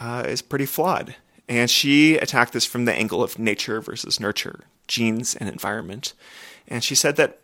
[0.00, 1.14] uh, is pretty flawed.
[1.48, 6.12] And she attacked this from the angle of nature versus nurture, genes and environment.
[6.68, 7.40] And she said that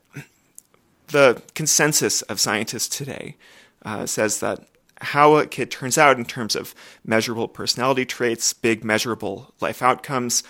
[1.09, 3.37] the consensus of scientists today
[3.85, 4.67] uh, says that
[5.01, 10.43] how a kid turns out in terms of measurable personality traits, big measurable life outcomes,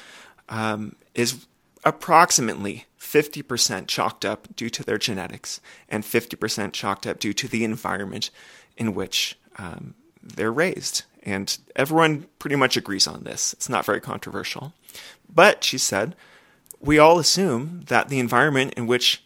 [0.49, 1.47] um, is
[1.85, 7.65] approximately 50% chalked up due to their genetics and 50% chalked up due to the
[7.65, 8.31] environment
[8.77, 11.05] in which um, they're raised.
[11.23, 13.53] And everyone pretty much agrees on this.
[13.53, 14.73] It's not very controversial.
[15.33, 16.17] But, she said,
[16.81, 19.23] we all assume that the environment in which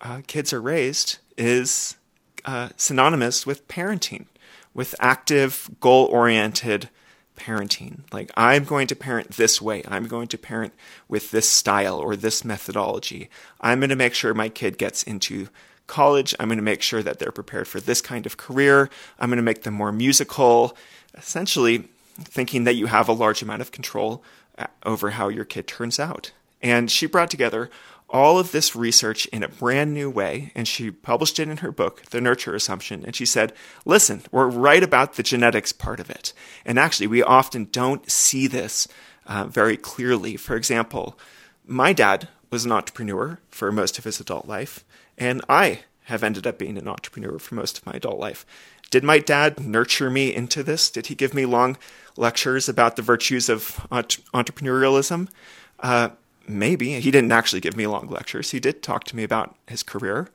[0.00, 1.96] uh, kids are raised is
[2.44, 4.26] uh, synonymous with parenting
[4.74, 6.88] with active, goal oriented
[7.36, 8.00] parenting.
[8.12, 9.82] Like, I'm going to parent this way.
[9.88, 10.74] I'm going to parent
[11.08, 13.30] with this style or this methodology.
[13.60, 15.48] I'm going to make sure my kid gets into
[15.86, 16.34] college.
[16.38, 18.90] I'm going to make sure that they're prepared for this kind of career.
[19.18, 20.76] I'm going to make them more musical.
[21.14, 21.88] Essentially,
[22.20, 24.22] thinking that you have a large amount of control
[24.58, 26.32] uh, over how your kid turns out.
[26.62, 27.70] And she brought together
[28.10, 31.72] all of this research in a brand new way, and she published it in her
[31.72, 33.04] book, The Nurture Assumption.
[33.04, 33.52] And she said,
[33.84, 36.32] Listen, we're right about the genetics part of it.
[36.64, 38.88] And actually, we often don't see this
[39.26, 40.36] uh, very clearly.
[40.36, 41.18] For example,
[41.66, 44.84] my dad was an entrepreneur for most of his adult life,
[45.16, 48.44] and I have ended up being an entrepreneur for most of my adult life.
[48.90, 50.90] Did my dad nurture me into this?
[50.90, 51.76] Did he give me long
[52.16, 55.28] lectures about the virtues of entrepreneurialism?
[55.78, 56.10] Uh,
[56.46, 57.00] maybe.
[57.00, 58.50] He didn't actually give me long lectures.
[58.50, 60.28] He did talk to me about his career.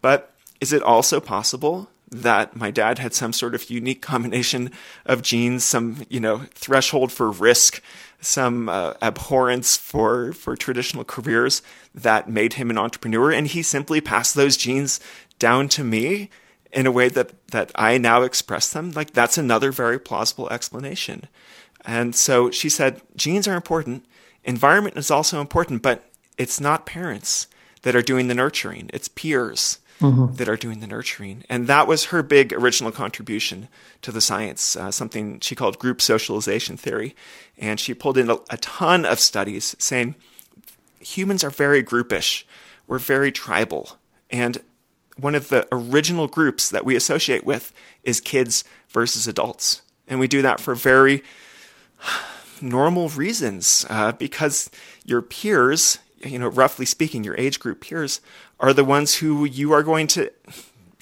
[0.00, 4.70] But is it also possible that my dad had some sort of unique combination
[5.06, 7.82] of genes, some, you know, threshold for risk,
[8.20, 11.62] some uh, abhorrence for, for traditional careers
[11.94, 13.32] that made him an entrepreneur.
[13.32, 15.00] And he simply passed those genes
[15.38, 16.28] down to me
[16.70, 18.92] in a way that, that I now express them.
[18.92, 21.28] Like that's another very plausible explanation.
[21.84, 24.04] And so she said, genes are important.
[24.44, 26.04] Environment is also important, but
[26.38, 27.46] it's not parents
[27.82, 29.78] that are doing the nurturing, it's peers.
[30.00, 30.34] Mm-hmm.
[30.34, 31.44] That are doing the nurturing.
[31.48, 33.68] And that was her big original contribution
[34.00, 37.14] to the science, uh, something she called group socialization theory.
[37.56, 40.16] And she pulled in a, a ton of studies saying
[40.98, 42.42] humans are very groupish,
[42.88, 43.96] we're very tribal.
[44.28, 44.58] And
[45.16, 47.72] one of the original groups that we associate with
[48.02, 49.82] is kids versus adults.
[50.08, 51.22] And we do that for very
[52.62, 54.70] normal reasons, uh, because
[55.04, 58.20] your peers, you know, roughly speaking, your age group peers
[58.60, 60.30] are the ones who you are going to,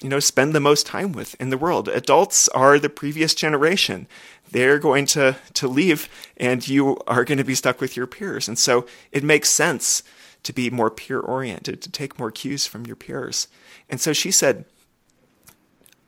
[0.01, 1.87] you know, spend the most time with in the world.
[1.87, 4.07] Adults are the previous generation.
[4.49, 8.47] They're going to, to leave and you are going to be stuck with your peers.
[8.47, 10.03] And so it makes sense
[10.43, 13.47] to be more peer oriented, to take more cues from your peers.
[13.89, 14.65] And so she said,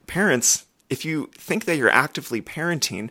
[0.07, 3.09] parents, if you think that you're actively parenting,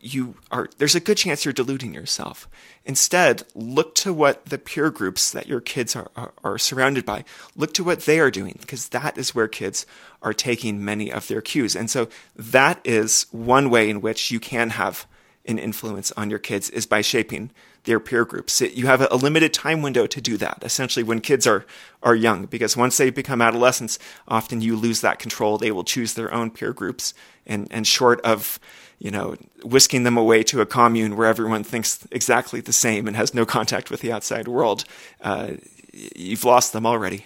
[0.00, 2.48] you are there's a good chance you're deluding yourself.
[2.84, 7.24] Instead, look to what the peer groups that your kids are, are, are surrounded by.
[7.56, 9.86] Look to what they are doing because that is where kids
[10.22, 11.76] are taking many of their cues.
[11.76, 15.06] And so that is one way in which you can have
[15.44, 17.50] an influence on your kids is by shaping
[17.84, 18.60] their peer groups.
[18.60, 21.64] You have a limited time window to do that, essentially when kids are,
[22.02, 25.56] are young, because once they become adolescents, often you lose that control.
[25.56, 27.14] They will choose their own peer groups
[27.46, 28.60] and, and short of
[28.98, 33.16] you know, whisking them away to a commune where everyone thinks exactly the same and
[33.16, 34.84] has no contact with the outside world,
[35.22, 35.52] uh,
[35.92, 37.24] you've lost them already.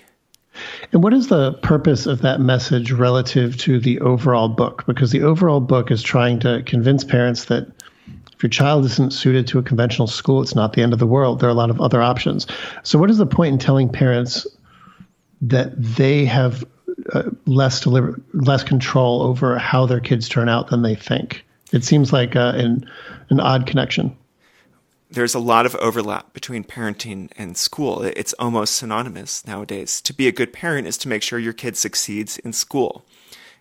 [0.92, 4.84] And what is the purpose of that message relative to the overall book?
[4.86, 7.68] Because the overall book is trying to convince parents that
[8.34, 11.06] if your child isn't suited to a conventional school, it's not the end of the
[11.06, 11.40] world.
[11.40, 12.46] There are a lot of other options.
[12.82, 14.46] So, what is the point in telling parents
[15.40, 16.64] that they have
[17.12, 21.44] uh, less deliver- less control over how their kids turn out than they think?
[21.72, 22.88] It seems like uh, an,
[23.30, 24.16] an odd connection.
[25.10, 28.02] There's a lot of overlap between parenting and school.
[28.02, 30.00] It's almost synonymous nowadays.
[30.02, 33.04] To be a good parent is to make sure your kid succeeds in school.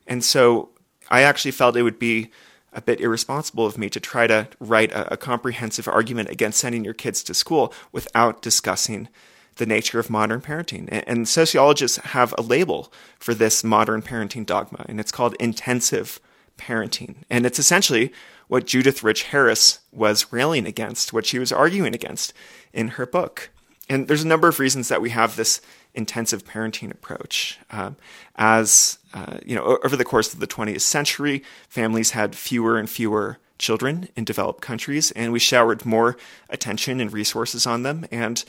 [0.07, 0.69] And so
[1.09, 2.31] I actually felt it would be
[2.73, 6.85] a bit irresponsible of me to try to write a, a comprehensive argument against sending
[6.85, 9.09] your kids to school without discussing
[9.57, 10.87] the nature of modern parenting.
[11.05, 16.21] And sociologists have a label for this modern parenting dogma, and it's called intensive
[16.57, 17.15] parenting.
[17.29, 18.11] And it's essentially
[18.47, 22.33] what Judith Rich Harris was railing against, what she was arguing against
[22.73, 23.49] in her book.
[23.89, 25.61] And there's a number of reasons that we have this
[25.93, 27.59] intensive parenting approach.
[27.69, 27.97] Um,
[28.35, 32.89] as uh, you know, over the course of the 20th century, families had fewer and
[32.89, 36.17] fewer children in developed countries, and we showered more
[36.49, 38.05] attention and resources on them.
[38.11, 38.43] And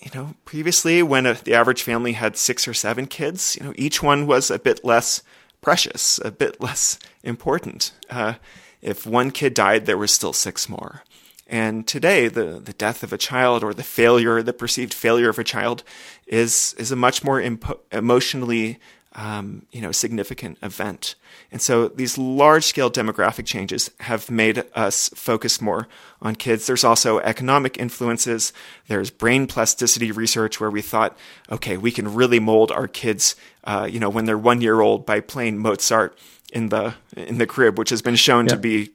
[0.00, 3.72] you know, previously, when a, the average family had six or seven kids, you know,
[3.76, 5.22] each one was a bit less
[5.64, 7.92] precious, a bit less important.
[8.10, 8.34] Uh,
[8.82, 11.02] if one kid died, there were still six more.
[11.46, 15.38] And today, the, the death of a child or the failure, the perceived failure of
[15.38, 15.82] a child
[16.26, 18.78] is, is a much more impo- emotionally
[19.14, 21.14] um, you know, significant event.
[21.52, 25.86] And so these large scale demographic changes have made us focus more
[26.20, 26.66] on kids.
[26.66, 28.52] There's also economic influences.
[28.88, 31.16] There's brain plasticity research where we thought,
[31.50, 35.06] okay, we can really mold our kids, uh, you know, when they're one year old
[35.06, 36.18] by playing Mozart
[36.52, 38.50] in the in the crib, which has been shown yeah.
[38.50, 38.90] to be,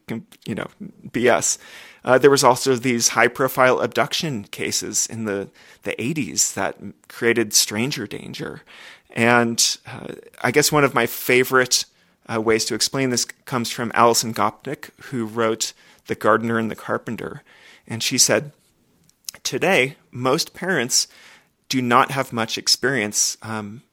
[0.46, 0.68] you know,
[1.08, 1.58] BS.
[2.06, 5.50] Uh, there was also these high-profile abduction cases in the
[5.84, 6.78] the 80s that
[7.10, 8.62] created stranger danger,
[9.12, 11.86] and uh, I guess one of my favorite
[12.32, 15.74] uh, ways to explain this comes from Alison Gopnik, who wrote
[16.06, 17.44] *The Gardener and the Carpenter*,
[17.88, 18.52] and she said,
[19.44, 21.08] "Today, most parents
[21.68, 23.84] do not have much experience um,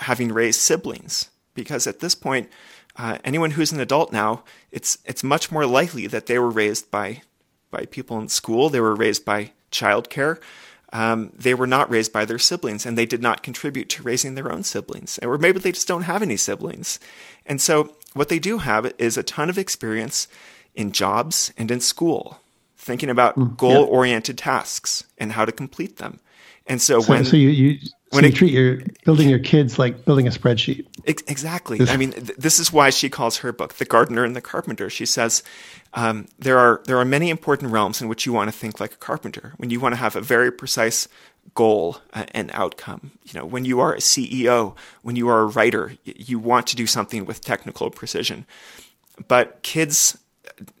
[0.00, 2.48] having raised siblings because at this point."
[2.98, 6.90] Uh, anyone who's an adult now, it's it's much more likely that they were raised
[6.90, 7.20] by
[7.70, 8.70] by people in school.
[8.70, 10.40] They were raised by childcare.
[10.92, 14.34] Um, they were not raised by their siblings, and they did not contribute to raising
[14.34, 17.00] their own siblings, or maybe they just don't have any siblings.
[17.44, 20.28] And so, what they do have is a ton of experience
[20.74, 22.40] in jobs and in school,
[22.76, 24.44] thinking about mm, goal-oriented yeah.
[24.44, 26.20] tasks and how to complete them.
[26.66, 27.78] And so, so when so you, you
[28.10, 30.86] when so you it, treat your building your kids like building a spreadsheet.
[31.04, 31.80] Exactly.
[31.88, 34.88] I mean, th- this is why she calls her book "The Gardener and the Carpenter."
[34.88, 35.42] She says
[35.94, 38.92] um, there are there are many important realms in which you want to think like
[38.92, 39.54] a carpenter.
[39.56, 41.08] When you want to have a very precise
[41.54, 43.12] goal uh, and outcome.
[43.24, 46.76] You know, when you are a CEO, when you are a writer, you want to
[46.76, 48.46] do something with technical precision.
[49.28, 50.18] But kids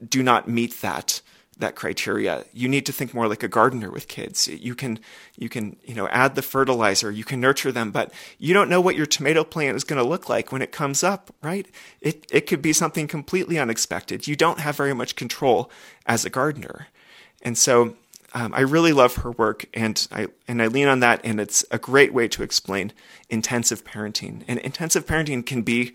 [0.08, 1.20] do not meet that
[1.58, 2.44] that criteria.
[2.52, 4.46] You need to think more like a gardener with kids.
[4.46, 4.98] You can,
[5.36, 8.80] you can, you know, add the fertilizer, you can nurture them, but you don't know
[8.80, 11.66] what your tomato plant is going to look like when it comes up, right?
[12.00, 14.26] It, it could be something completely unexpected.
[14.26, 15.70] You don't have very much control
[16.04, 16.88] as a gardener.
[17.42, 17.96] And so,
[18.34, 21.64] um, I really love her work and I, and I lean on that and it's
[21.70, 22.92] a great way to explain
[23.30, 24.42] intensive parenting.
[24.46, 25.94] And intensive parenting can be,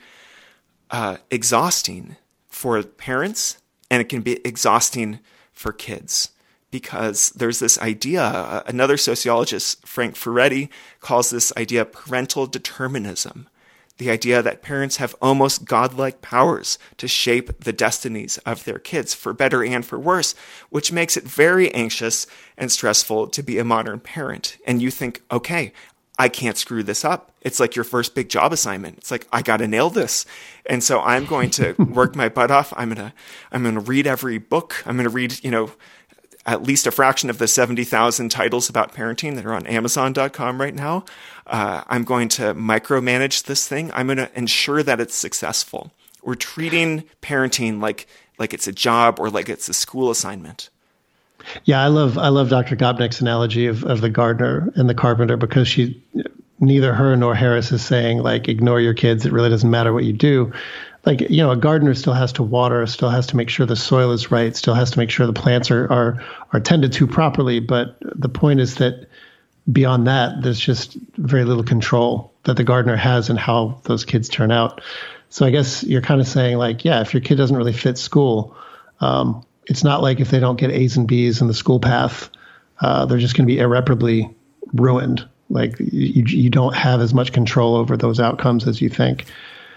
[0.89, 2.15] uh, exhausting
[2.47, 3.57] for parents
[3.91, 5.19] and it can be exhausting
[5.61, 6.31] for kids
[6.71, 10.69] because there's this idea, another sociologist, Frank Furedi,
[11.01, 13.47] calls this idea parental determinism.
[13.97, 19.13] The idea that parents have almost godlike powers to shape the destinies of their kids,
[19.13, 20.33] for better and for worse,
[20.69, 22.25] which makes it very anxious
[22.57, 24.57] and stressful to be a modern parent.
[24.65, 25.71] And you think, okay,
[26.21, 27.31] I can't screw this up.
[27.41, 28.99] It's like your first big job assignment.
[28.99, 30.27] It's like I got to nail this.
[30.67, 32.71] And so I'm going to work my butt off.
[32.77, 33.13] I'm going to
[33.51, 34.83] I'm going to read every book.
[34.85, 35.71] I'm going to read, you know,
[36.45, 40.75] at least a fraction of the 70,000 titles about parenting that are on amazon.com right
[40.75, 41.05] now.
[41.47, 43.91] Uh, I'm going to micromanage this thing.
[43.91, 45.91] I'm going to ensure that it's successful.
[46.21, 48.05] We're treating parenting like
[48.37, 50.69] like it's a job or like it's a school assignment.
[51.65, 52.75] Yeah, I love I love Dr.
[52.75, 56.03] Gopnik's analogy of, of the gardener and the carpenter because she
[56.59, 59.25] neither her nor Harris is saying like ignore your kids.
[59.25, 60.53] It really doesn't matter what you do.
[61.05, 63.75] Like you know, a gardener still has to water, still has to make sure the
[63.75, 66.23] soil is right, still has to make sure the plants are are
[66.53, 67.59] are tended to properly.
[67.59, 69.07] But the point is that
[69.71, 74.29] beyond that, there's just very little control that the gardener has in how those kids
[74.29, 74.81] turn out.
[75.29, 77.97] So I guess you're kind of saying like, yeah, if your kid doesn't really fit
[77.97, 78.55] school,
[78.99, 82.29] um, it's not like if they don't get A's and B's in the school path,
[82.81, 84.33] uh, they're just going to be irreparably
[84.73, 85.27] ruined.
[85.49, 89.25] Like you, you don't have as much control over those outcomes as you think.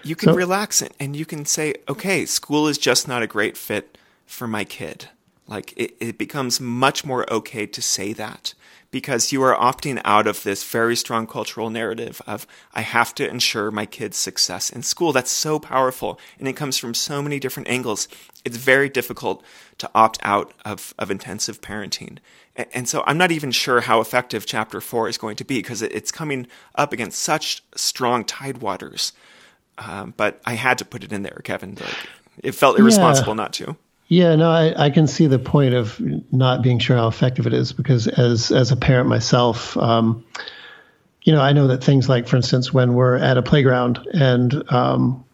[0.03, 3.27] You can so, relax it and you can say, okay, school is just not a
[3.27, 5.09] great fit for my kid.
[5.47, 8.53] Like it, it becomes much more okay to say that
[8.95, 13.29] because you are opting out of this very strong cultural narrative of, I have to
[13.29, 15.11] ensure my kid's success in school.
[15.11, 16.17] That's so powerful.
[16.39, 18.07] And it comes from so many different angles.
[18.45, 19.43] It's very difficult
[19.79, 22.19] to opt out of, of intensive parenting.
[22.55, 25.57] And, and so I'm not even sure how effective chapter four is going to be
[25.57, 29.11] because it, it's coming up against such strong tidewaters.
[29.77, 31.75] Um, but I had to put it in there, Kevin.
[31.75, 32.07] Like,
[32.41, 33.43] it felt irresponsible yeah.
[33.43, 33.75] not to.
[34.07, 35.99] Yeah, no, I, I can see the point of
[36.31, 40.23] not being sure how effective it is because as as a parent myself, um,
[41.23, 44.71] you know, I know that things like, for instance, when we're at a playground and
[44.71, 45.25] um,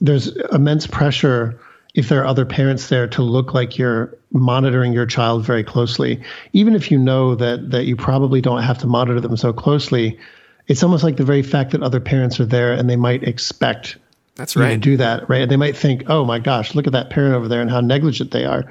[0.00, 1.60] there's immense pressure
[1.94, 6.20] if there are other parents there to look like you're monitoring your child very closely,
[6.52, 10.18] even if you know that that you probably don't have to monitor them so closely.
[10.66, 13.98] It's almost like the very fact that other parents are there and they might expect
[14.36, 14.80] that's right.
[14.80, 15.48] do that, right?
[15.48, 18.30] They might think, "Oh my gosh, look at that parent over there and how negligent
[18.30, 18.70] they are."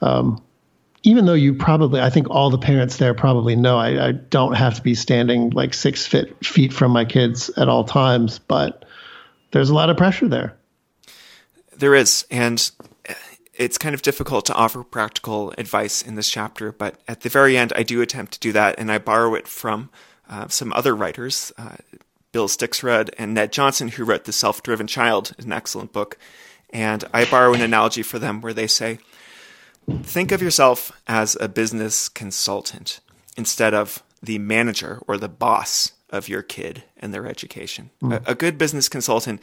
[0.00, 0.42] Um,
[1.02, 4.54] even though you probably, I think all the parents there probably know I, I don't
[4.54, 8.84] have to be standing like six feet feet from my kids at all times, but
[9.52, 10.56] there's a lot of pressure there.
[11.76, 12.70] There is, and
[13.54, 17.56] it's kind of difficult to offer practical advice in this chapter, but at the very
[17.56, 19.90] end, I do attempt to do that, and I borrow it from
[20.28, 21.52] uh, some other writers.
[21.56, 21.76] Uh,
[22.36, 26.18] Bill Stixrud and Ned Johnson, who wrote The Self Driven Child, an excellent book.
[26.68, 28.98] And I borrow an analogy for them where they say,
[30.02, 33.00] Think of yourself as a business consultant
[33.38, 37.88] instead of the manager or the boss of your kid and their education.
[38.02, 38.26] Mm.
[38.26, 39.40] A, a good business consultant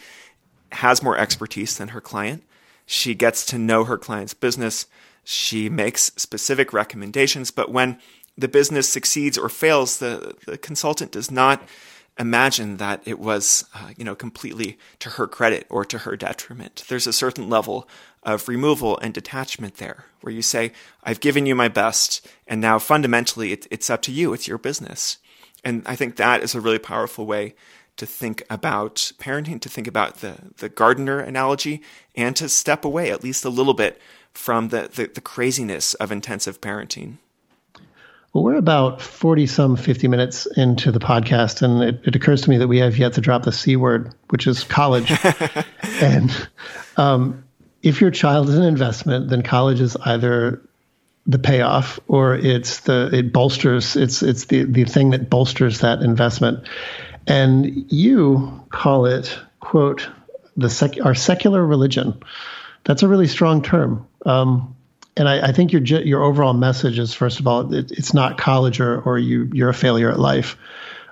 [0.73, 2.43] has more expertise than her client.
[2.85, 4.85] She gets to know her client's business.
[5.23, 7.49] She makes specific recommendations.
[7.49, 7.97] But when
[8.37, 11.67] the business succeeds or fails, the, the consultant does not
[12.19, 16.83] imagine that it was, uh, you know, completely to her credit or to her detriment.
[16.87, 17.87] There's a certain level
[18.21, 20.71] of removal and detachment there, where you say,
[21.03, 24.33] "I've given you my best, and now fundamentally, it, it's up to you.
[24.33, 25.17] It's your business."
[25.63, 27.55] And I think that is a really powerful way
[27.95, 31.81] to think about parenting, to think about the the gardener analogy,
[32.15, 33.99] and to step away at least a little bit
[34.33, 37.17] from the, the, the craziness of intensive parenting.
[38.33, 42.49] Well, we're about 40 some 50 minutes into the podcast, and it, it, occurs to
[42.49, 45.11] me that we have yet to drop the C word, which is college.
[46.01, 46.49] and
[46.97, 47.43] um,
[47.83, 50.67] if your child is an investment, then college is either
[51.27, 56.01] the payoff or it's the it bolsters it's it's the the thing that bolsters that
[56.01, 56.67] investment.
[57.27, 60.09] And you call it quote
[60.57, 62.19] the sec, our secular religion.
[62.83, 64.07] That's a really strong term.
[64.25, 64.75] Um,
[65.15, 68.37] and I, I, think your your overall message is first of all it, it's not
[68.37, 70.57] college or or you you're a failure at life,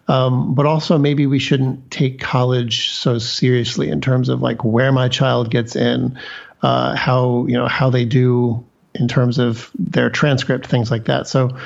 [0.08, 4.92] um, but also maybe we shouldn't take college so seriously in terms of like where
[4.92, 6.18] my child gets in,
[6.62, 11.28] uh, how you know how they do in terms of their transcript, things like that.
[11.28, 11.58] So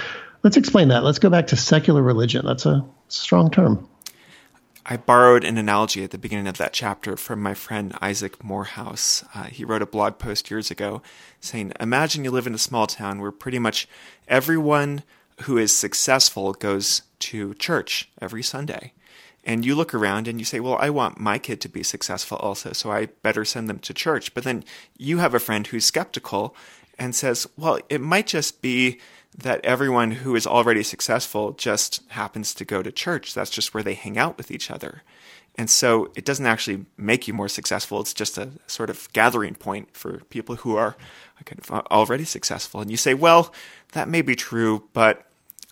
[0.44, 1.04] let's explain that.
[1.04, 2.46] Let's go back to secular religion.
[2.46, 3.88] That's a strong term.
[4.88, 9.26] I borrowed an analogy at the beginning of that chapter from my friend Isaac Morehouse.
[9.34, 11.02] Uh, he wrote a blog post years ago
[11.42, 13.88] saying, Imagine you live in a small town where pretty much
[14.28, 15.02] everyone
[15.42, 18.94] who is successful goes to church every Sunday.
[19.44, 22.38] And you look around and you say, Well, I want my kid to be successful
[22.38, 24.36] also, so I better send them to church.
[24.36, 24.64] But then
[25.00, 26.56] you have a friend who's skeptical
[27.00, 29.00] and says, Well, it might just be
[29.38, 33.34] that everyone who is already successful just happens to go to church.
[33.34, 35.04] That's just where they hang out with each other.
[35.58, 38.02] And so it doesn't actually make you more successful.
[38.02, 40.96] It's just a sort of gathering point for people who are
[41.46, 42.82] kind of already successful.
[42.82, 43.54] And you say, well,
[43.94, 45.26] that may be true, but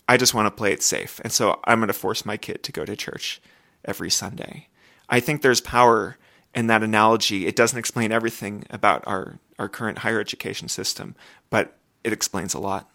[0.08, 1.20] I just want to play it safe.
[1.24, 3.42] And so I'm going to force my kid to go to church
[3.86, 4.68] every Sunday.
[5.10, 6.18] I think there's power
[6.54, 7.48] in that analogy.
[7.48, 11.16] It doesn't explain everything about our, our current higher education system,
[11.50, 12.90] but it explains a lot.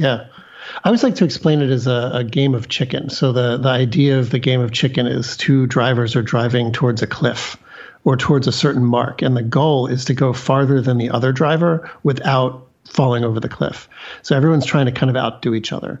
[0.00, 0.28] Yeah.
[0.76, 3.10] I always like to explain it as a, a, game of chicken.
[3.10, 7.02] So the, the idea of the game of chicken is two drivers are driving towards
[7.02, 7.58] a cliff
[8.04, 11.32] or towards a certain mark, and the goal is to go farther than the other
[11.32, 13.90] driver without falling over the cliff.
[14.22, 16.00] So everyone's trying to kind of outdo each other.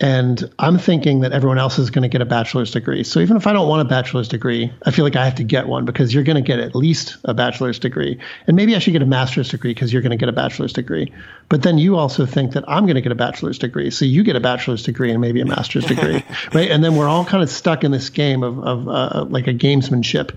[0.00, 3.04] And I'm thinking that everyone else is going to get a bachelor's degree.
[3.04, 5.44] So even if I don't want a bachelor's degree, I feel like I have to
[5.44, 8.18] get one because you're going to get at least a bachelor's degree.
[8.46, 10.72] And maybe I should get a master's degree because you're going to get a bachelor's
[10.72, 11.12] degree.
[11.48, 13.90] But then you also think that I'm going to get a bachelor's degree.
[13.90, 16.70] So you get a bachelor's degree and maybe a master's degree, right?
[16.70, 19.54] And then we're all kind of stuck in this game of, of uh, like a
[19.54, 20.36] gamesmanship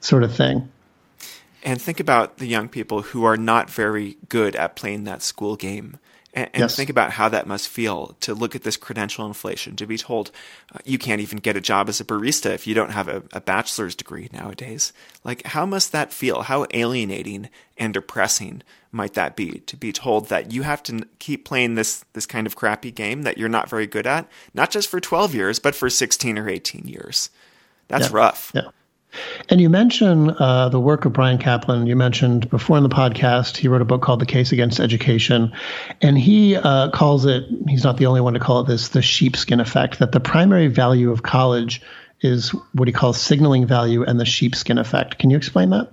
[0.00, 0.68] sort of thing.
[1.64, 5.56] And think about the young people who are not very good at playing that school
[5.56, 5.98] game
[6.34, 6.76] and, and yes.
[6.76, 10.30] think about how that must feel to look at this credential inflation, to be told
[10.74, 13.22] uh, you can't even get a job as a barista if you don't have a,
[13.32, 14.92] a bachelor's degree nowadays.
[15.24, 16.42] Like, how must that feel?
[16.42, 21.44] How alienating and depressing might that be to be told that you have to keep
[21.44, 24.88] playing this this kind of crappy game that you're not very good at, not just
[24.88, 27.30] for 12 years, but for 16 or 18 years.
[27.88, 28.16] That's yeah.
[28.16, 28.52] rough.
[28.54, 28.68] Yeah.
[29.48, 31.86] And you mentioned uh, the work of Bryan Caplan.
[31.86, 35.52] You mentioned before in the podcast, he wrote a book called The Case Against Education.
[36.00, 39.02] And he uh, calls it, he's not the only one to call it this, the
[39.02, 41.82] sheepskin effect, that the primary value of college
[42.20, 45.18] is what he calls signaling value and the sheepskin effect.
[45.18, 45.90] Can you explain that?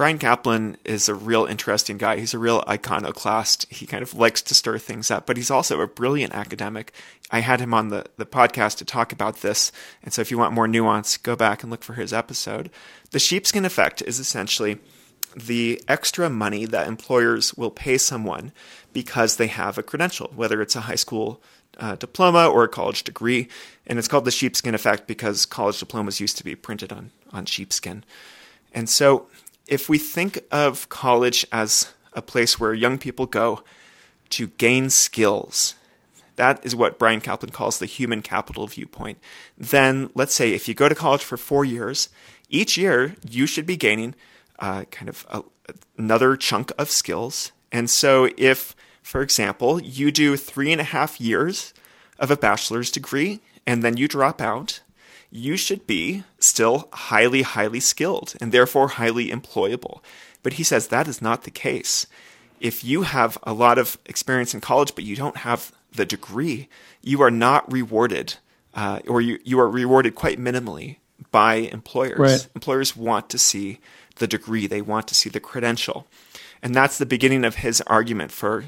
[0.00, 2.18] Bryan Caplan is a real interesting guy.
[2.18, 3.66] He's a real iconoclast.
[3.68, 6.94] He kind of likes to stir things up, but he's also a brilliant academic.
[7.30, 9.70] I had him on the, the podcast to talk about this.
[10.02, 12.70] And so if you want more nuance, go back and look for his episode.
[13.10, 14.78] The sheepskin effect is essentially
[15.36, 18.52] the extra money that employers will pay someone
[18.94, 21.42] because they have a credential, whether it's a high school
[21.76, 23.48] uh, diploma or a college degree.
[23.86, 27.44] And it's called the sheepskin effect because college diplomas used to be printed on, on
[27.44, 28.02] sheepskin.
[28.72, 29.26] And so
[29.70, 33.62] if we think of college as a place where young people go
[34.30, 35.76] to gain skills,
[36.36, 39.18] that is what Bryan Caplan calls the human capital viewpoint.
[39.56, 42.08] Then let's say if you go to college for four years,
[42.48, 44.14] each year you should be gaining
[44.58, 45.42] uh, kind of a,
[45.96, 47.52] another chunk of skills.
[47.70, 51.72] And so if, for example, you do three and a half years
[52.18, 54.80] of a bachelor's degree and then you drop out,
[55.30, 60.00] you should be still highly, highly skilled and therefore highly employable.
[60.42, 62.06] But he says that is not the case.
[62.60, 66.68] If you have a lot of experience in college, but you don't have the degree,
[67.02, 68.34] you are not rewarded,
[68.74, 70.96] uh, or you, you are rewarded quite minimally
[71.30, 72.18] by employers.
[72.18, 72.48] Right.
[72.54, 73.78] Employers want to see
[74.16, 76.06] the degree, they want to see the credential.
[76.62, 78.66] And that's the beginning of his argument for,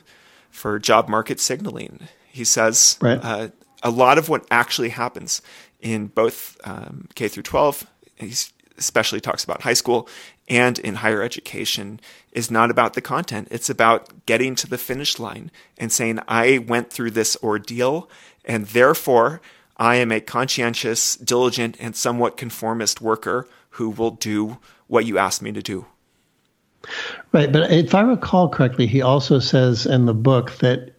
[0.50, 2.08] for job market signaling.
[2.30, 3.20] He says right.
[3.22, 3.48] uh,
[3.82, 5.42] a lot of what actually happens
[5.80, 8.34] in both um, K through 12, he
[8.78, 10.08] especially talks about high school,
[10.48, 12.00] and in higher education
[12.32, 13.48] is not about the content.
[13.50, 18.08] It's about getting to the finish line and saying, I went through this ordeal,
[18.44, 19.40] and therefore
[19.76, 25.42] I am a conscientious, diligent, and somewhat conformist worker who will do what you asked
[25.42, 25.86] me to do.
[27.32, 27.50] Right.
[27.50, 30.91] But if I recall correctly, he also says in the book that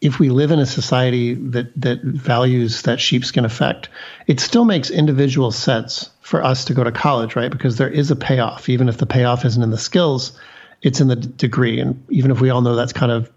[0.00, 3.88] if we live in a society that that values that sheepskin effect,
[4.26, 7.50] it still makes individual sense for us to go to college, right?
[7.50, 10.38] Because there is a payoff, even if the payoff isn't in the skills,
[10.82, 11.80] it's in the degree.
[11.80, 13.30] And even if we all know that's kind of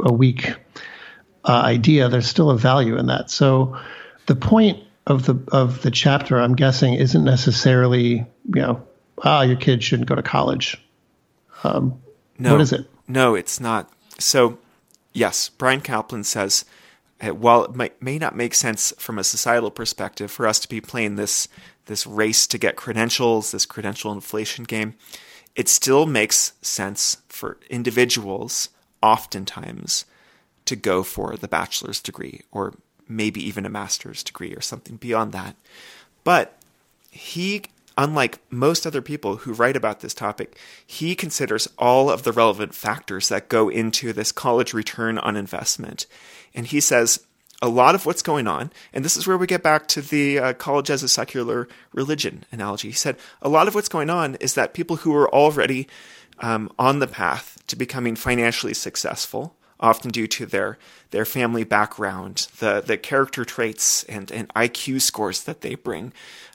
[0.00, 0.54] a weak
[1.44, 3.30] uh, idea, there's still a value in that.
[3.30, 3.78] So
[4.26, 8.82] the point of the of the chapter, I'm guessing, isn't necessarily you know,
[9.22, 10.82] ah, your kid shouldn't go to college.
[11.64, 12.00] Um,
[12.38, 12.52] No.
[12.52, 12.88] What is it?
[13.06, 13.90] No, it's not.
[14.18, 14.58] So,
[15.12, 16.64] yes, Bryan Caplan says,
[17.20, 20.68] uh, while it might, may not make sense from a societal perspective for us to
[20.68, 21.48] be playing this
[21.86, 24.94] this race to get credentials, this credential inflation game,
[25.56, 28.68] it still makes sense for individuals,
[29.02, 30.04] oftentimes,
[30.64, 32.74] to go for the bachelor's degree or
[33.08, 35.56] maybe even a master's degree or something beyond that.
[36.22, 36.56] But
[37.10, 37.64] he
[37.96, 42.74] unlike most other people who write about this topic, he considers all of the relevant
[42.74, 46.06] factors that go into this college return on investment.
[46.54, 47.20] And he says
[47.60, 50.38] a lot of what's going on, and this is where we get back to the
[50.38, 52.88] uh, college as a secular religion analogy.
[52.88, 55.86] He said a lot of what's going on is that people who are already
[56.40, 60.76] um, on the path to becoming financially successful, often due to their
[61.10, 66.12] their family background, the the character traits and, and IQ scores that they bring,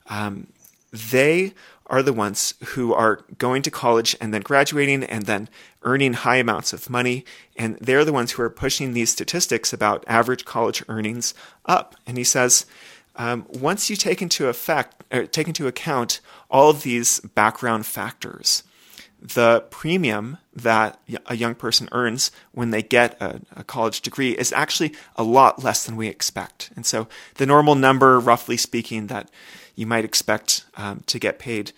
[0.09, 0.47] um,
[1.11, 1.53] they
[1.87, 5.49] are the ones who are going to college and then graduating and then
[5.83, 7.23] earning high amounts of money.
[7.55, 11.33] And they're the ones who are pushing these statistics about average college earnings
[11.65, 11.95] up.
[12.05, 12.65] And he says,
[13.15, 16.19] um, once you take into effect, or take into account
[16.51, 18.63] all of these background factors,
[19.19, 24.53] the premium that a young person earns when they get a, a, college degree is
[24.53, 26.69] actually a lot less than we expect.
[26.75, 29.31] And so the normal number, roughly speaking, that
[29.77, 31.71] you might expect um, to get paid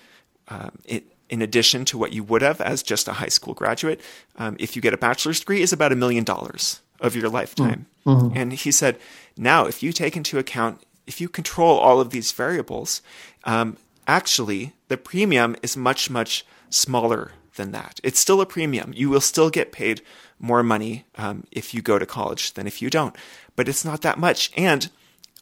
[0.47, 4.01] um, it, in addition to what you would have as just a high school graduate,
[4.37, 7.85] um, if you get a bachelor's degree, is about a million dollars of your lifetime.
[8.05, 8.35] Mm-hmm.
[8.35, 8.97] And he said,
[9.37, 13.01] now if you take into account, if you control all of these variables,
[13.43, 13.77] um,
[14.07, 17.99] actually the premium is much, much smaller than that.
[18.03, 18.93] It's still a premium.
[18.95, 20.01] You will still get paid
[20.39, 23.15] more money um, if you go to college than if you don't,
[23.55, 24.51] but it's not that much.
[24.55, 24.89] And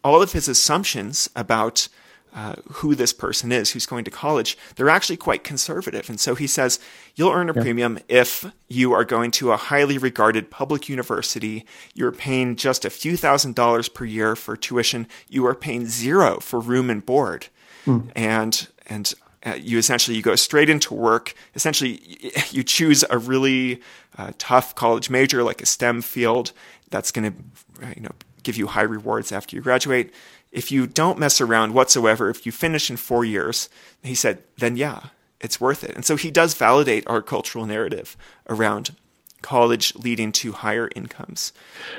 [0.04, 1.88] all of his assumptions about
[2.34, 6.10] uh, who this person is who's going to college, they're actually quite conservative.
[6.10, 6.80] And so he says
[7.16, 7.62] you'll earn a yeah.
[7.62, 11.66] premium if you are going to a highly regarded public university.
[11.94, 15.08] You're paying just a few thousand dollars per year for tuition.
[15.28, 17.48] You are paying zero for room and board.
[17.86, 18.12] Mm.
[18.16, 19.14] And, and,
[19.46, 21.34] uh, you essentially you go straight into work.
[21.56, 22.02] Essentially,
[22.52, 23.82] you choose a really
[24.18, 26.52] uh, tough college major like a STEM field
[26.90, 28.12] that's going to you know
[28.44, 30.14] give you high rewards after you graduate
[30.52, 33.70] if you don't mess around whatsoever, if you finish in four years,
[34.02, 35.08] he said, then yeah,
[35.40, 35.96] it's worth it.
[35.96, 38.18] And so he does validate our cultural narrative
[38.50, 38.96] around
[39.42, 41.54] college leading to higher incomes,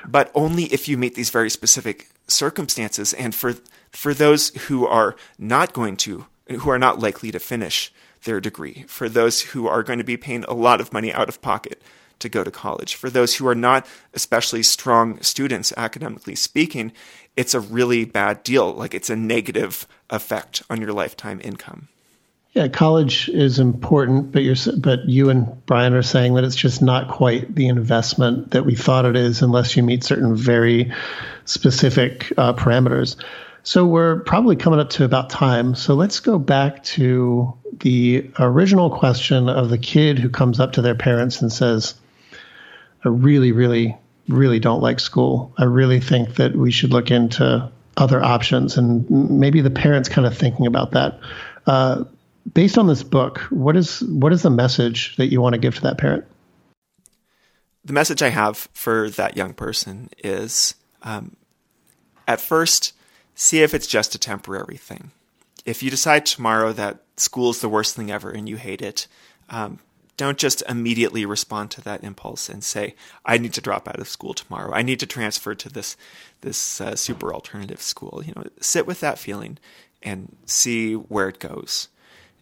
[0.07, 3.13] but only if you meet these very specific circumstances.
[3.15, 3.55] And for
[3.91, 7.93] for those who are not going to, who are not likely to finish
[8.25, 11.29] their degree, for those who are going to be paying a lot of money out
[11.29, 11.81] of pocket
[12.21, 12.95] to go to college.
[12.95, 16.93] For those who are not especially strong students, academically speaking,
[17.37, 18.73] it's a really bad deal.
[18.73, 21.89] Like it's a negative effect on your lifetime income.
[22.53, 26.83] Yeah, college is important, but you're but you and Bryan are saying that it's just
[26.83, 30.93] not quite the investment that we thought it is, unless you meet certain very
[31.45, 33.17] specific uh, parameters.
[33.63, 35.75] So we're probably coming up to about time.
[35.75, 40.83] So let's go back to the original question of the kid who comes up to
[40.83, 41.95] their parents and says,
[43.05, 43.97] "I really, really,
[44.29, 45.53] really don't like school.
[45.59, 50.27] I really think that we should look into other options." And maybe the parents kind
[50.27, 51.19] of thinking about that.
[51.67, 52.05] Uh,
[52.55, 55.75] based on this book, what is what is the message that you want to give
[55.77, 56.25] to that parent?
[57.85, 61.37] The message I have for that young person is, um,
[62.27, 62.93] at first,
[63.35, 65.13] see if it's just a temporary thing.
[65.65, 69.07] If you decide tomorrow that school is the worst thing ever and you hate it,
[69.49, 69.79] um,
[70.19, 72.95] don't just immediately respond to that impulse and say,
[73.25, 74.75] "I need to drop out of school tomorrow.
[74.75, 75.97] I need to transfer to this
[76.43, 79.59] this uh, super alternative school." You know, sit with that feeling
[80.03, 81.89] and see where it goes.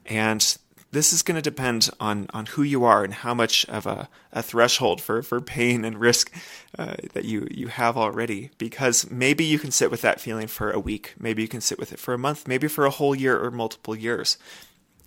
[0.04, 0.58] And
[0.92, 4.08] this is going to depend on, on who you are and how much of a,
[4.32, 6.32] a threshold for, for pain and risk
[6.78, 8.50] uh, that you, you have already.
[8.56, 11.78] Because maybe you can sit with that feeling for a week, maybe you can sit
[11.78, 14.38] with it for a month, maybe for a whole year or multiple years.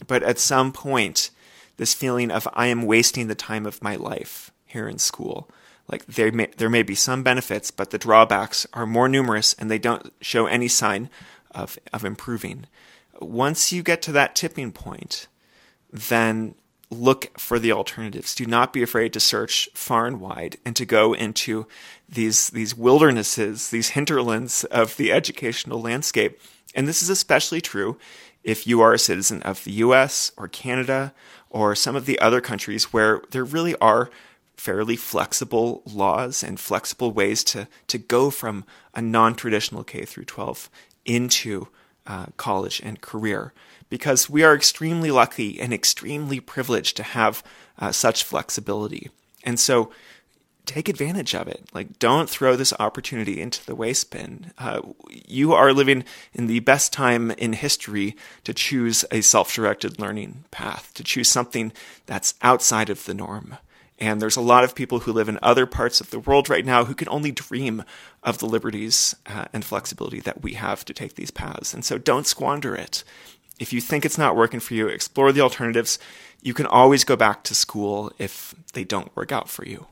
[0.05, 1.31] But at some point,
[1.79, 5.49] this feeling of I am wasting the time of my life here in school.
[5.87, 9.71] Like there may, there may be some benefits, but the drawbacks are more numerous and
[9.71, 11.09] they don't show any sign
[11.49, 12.67] of, of improving
[13.21, 15.27] once you get to that tipping point,
[15.91, 16.55] then
[16.89, 18.33] look for the alternatives.
[18.33, 21.67] Do not be afraid to search far and wide and to go into
[22.07, 26.39] these these wildernesses, these hinterlands of the educational landscape.
[26.73, 27.97] And this is especially true
[28.43, 31.13] if you are a citizen of the US or Canada
[31.49, 34.09] or some of the other countries where there really are
[34.55, 40.69] fairly flexible laws and flexible ways to to go from a non-traditional K through 12
[41.05, 41.67] into
[42.05, 43.53] uh, college and career
[43.89, 47.43] because we are extremely lucky and extremely privileged to have
[47.77, 49.09] uh, such flexibility.
[49.43, 49.91] And so
[50.69, 51.67] take advantage of it.
[51.73, 54.51] Like, don't throw this opportunity into the waste bin.
[54.57, 56.03] Uh, you are living
[56.33, 61.27] in the best time in history to choose a self directed learning path, to choose
[61.27, 61.73] something
[62.05, 63.57] that's outside of the norm.
[63.97, 66.65] And there's a lot of people who live in other parts of the world right
[66.65, 67.83] now who can only dream
[68.23, 71.73] of the liberties uh, and flexibility that we have to take these paths.
[71.73, 73.03] And so don't squander it.
[73.59, 75.99] If you think it's not working for you, explore the alternatives.
[76.41, 79.87] You can always go back to school if they don't work out for you.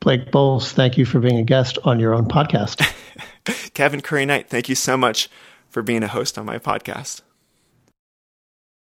[0.00, 2.84] Blake Boles, thank you for being a guest on your own podcast.
[3.74, 5.28] Kevin Currie-Knight, thank you so much
[5.68, 7.22] for being a host on my podcast.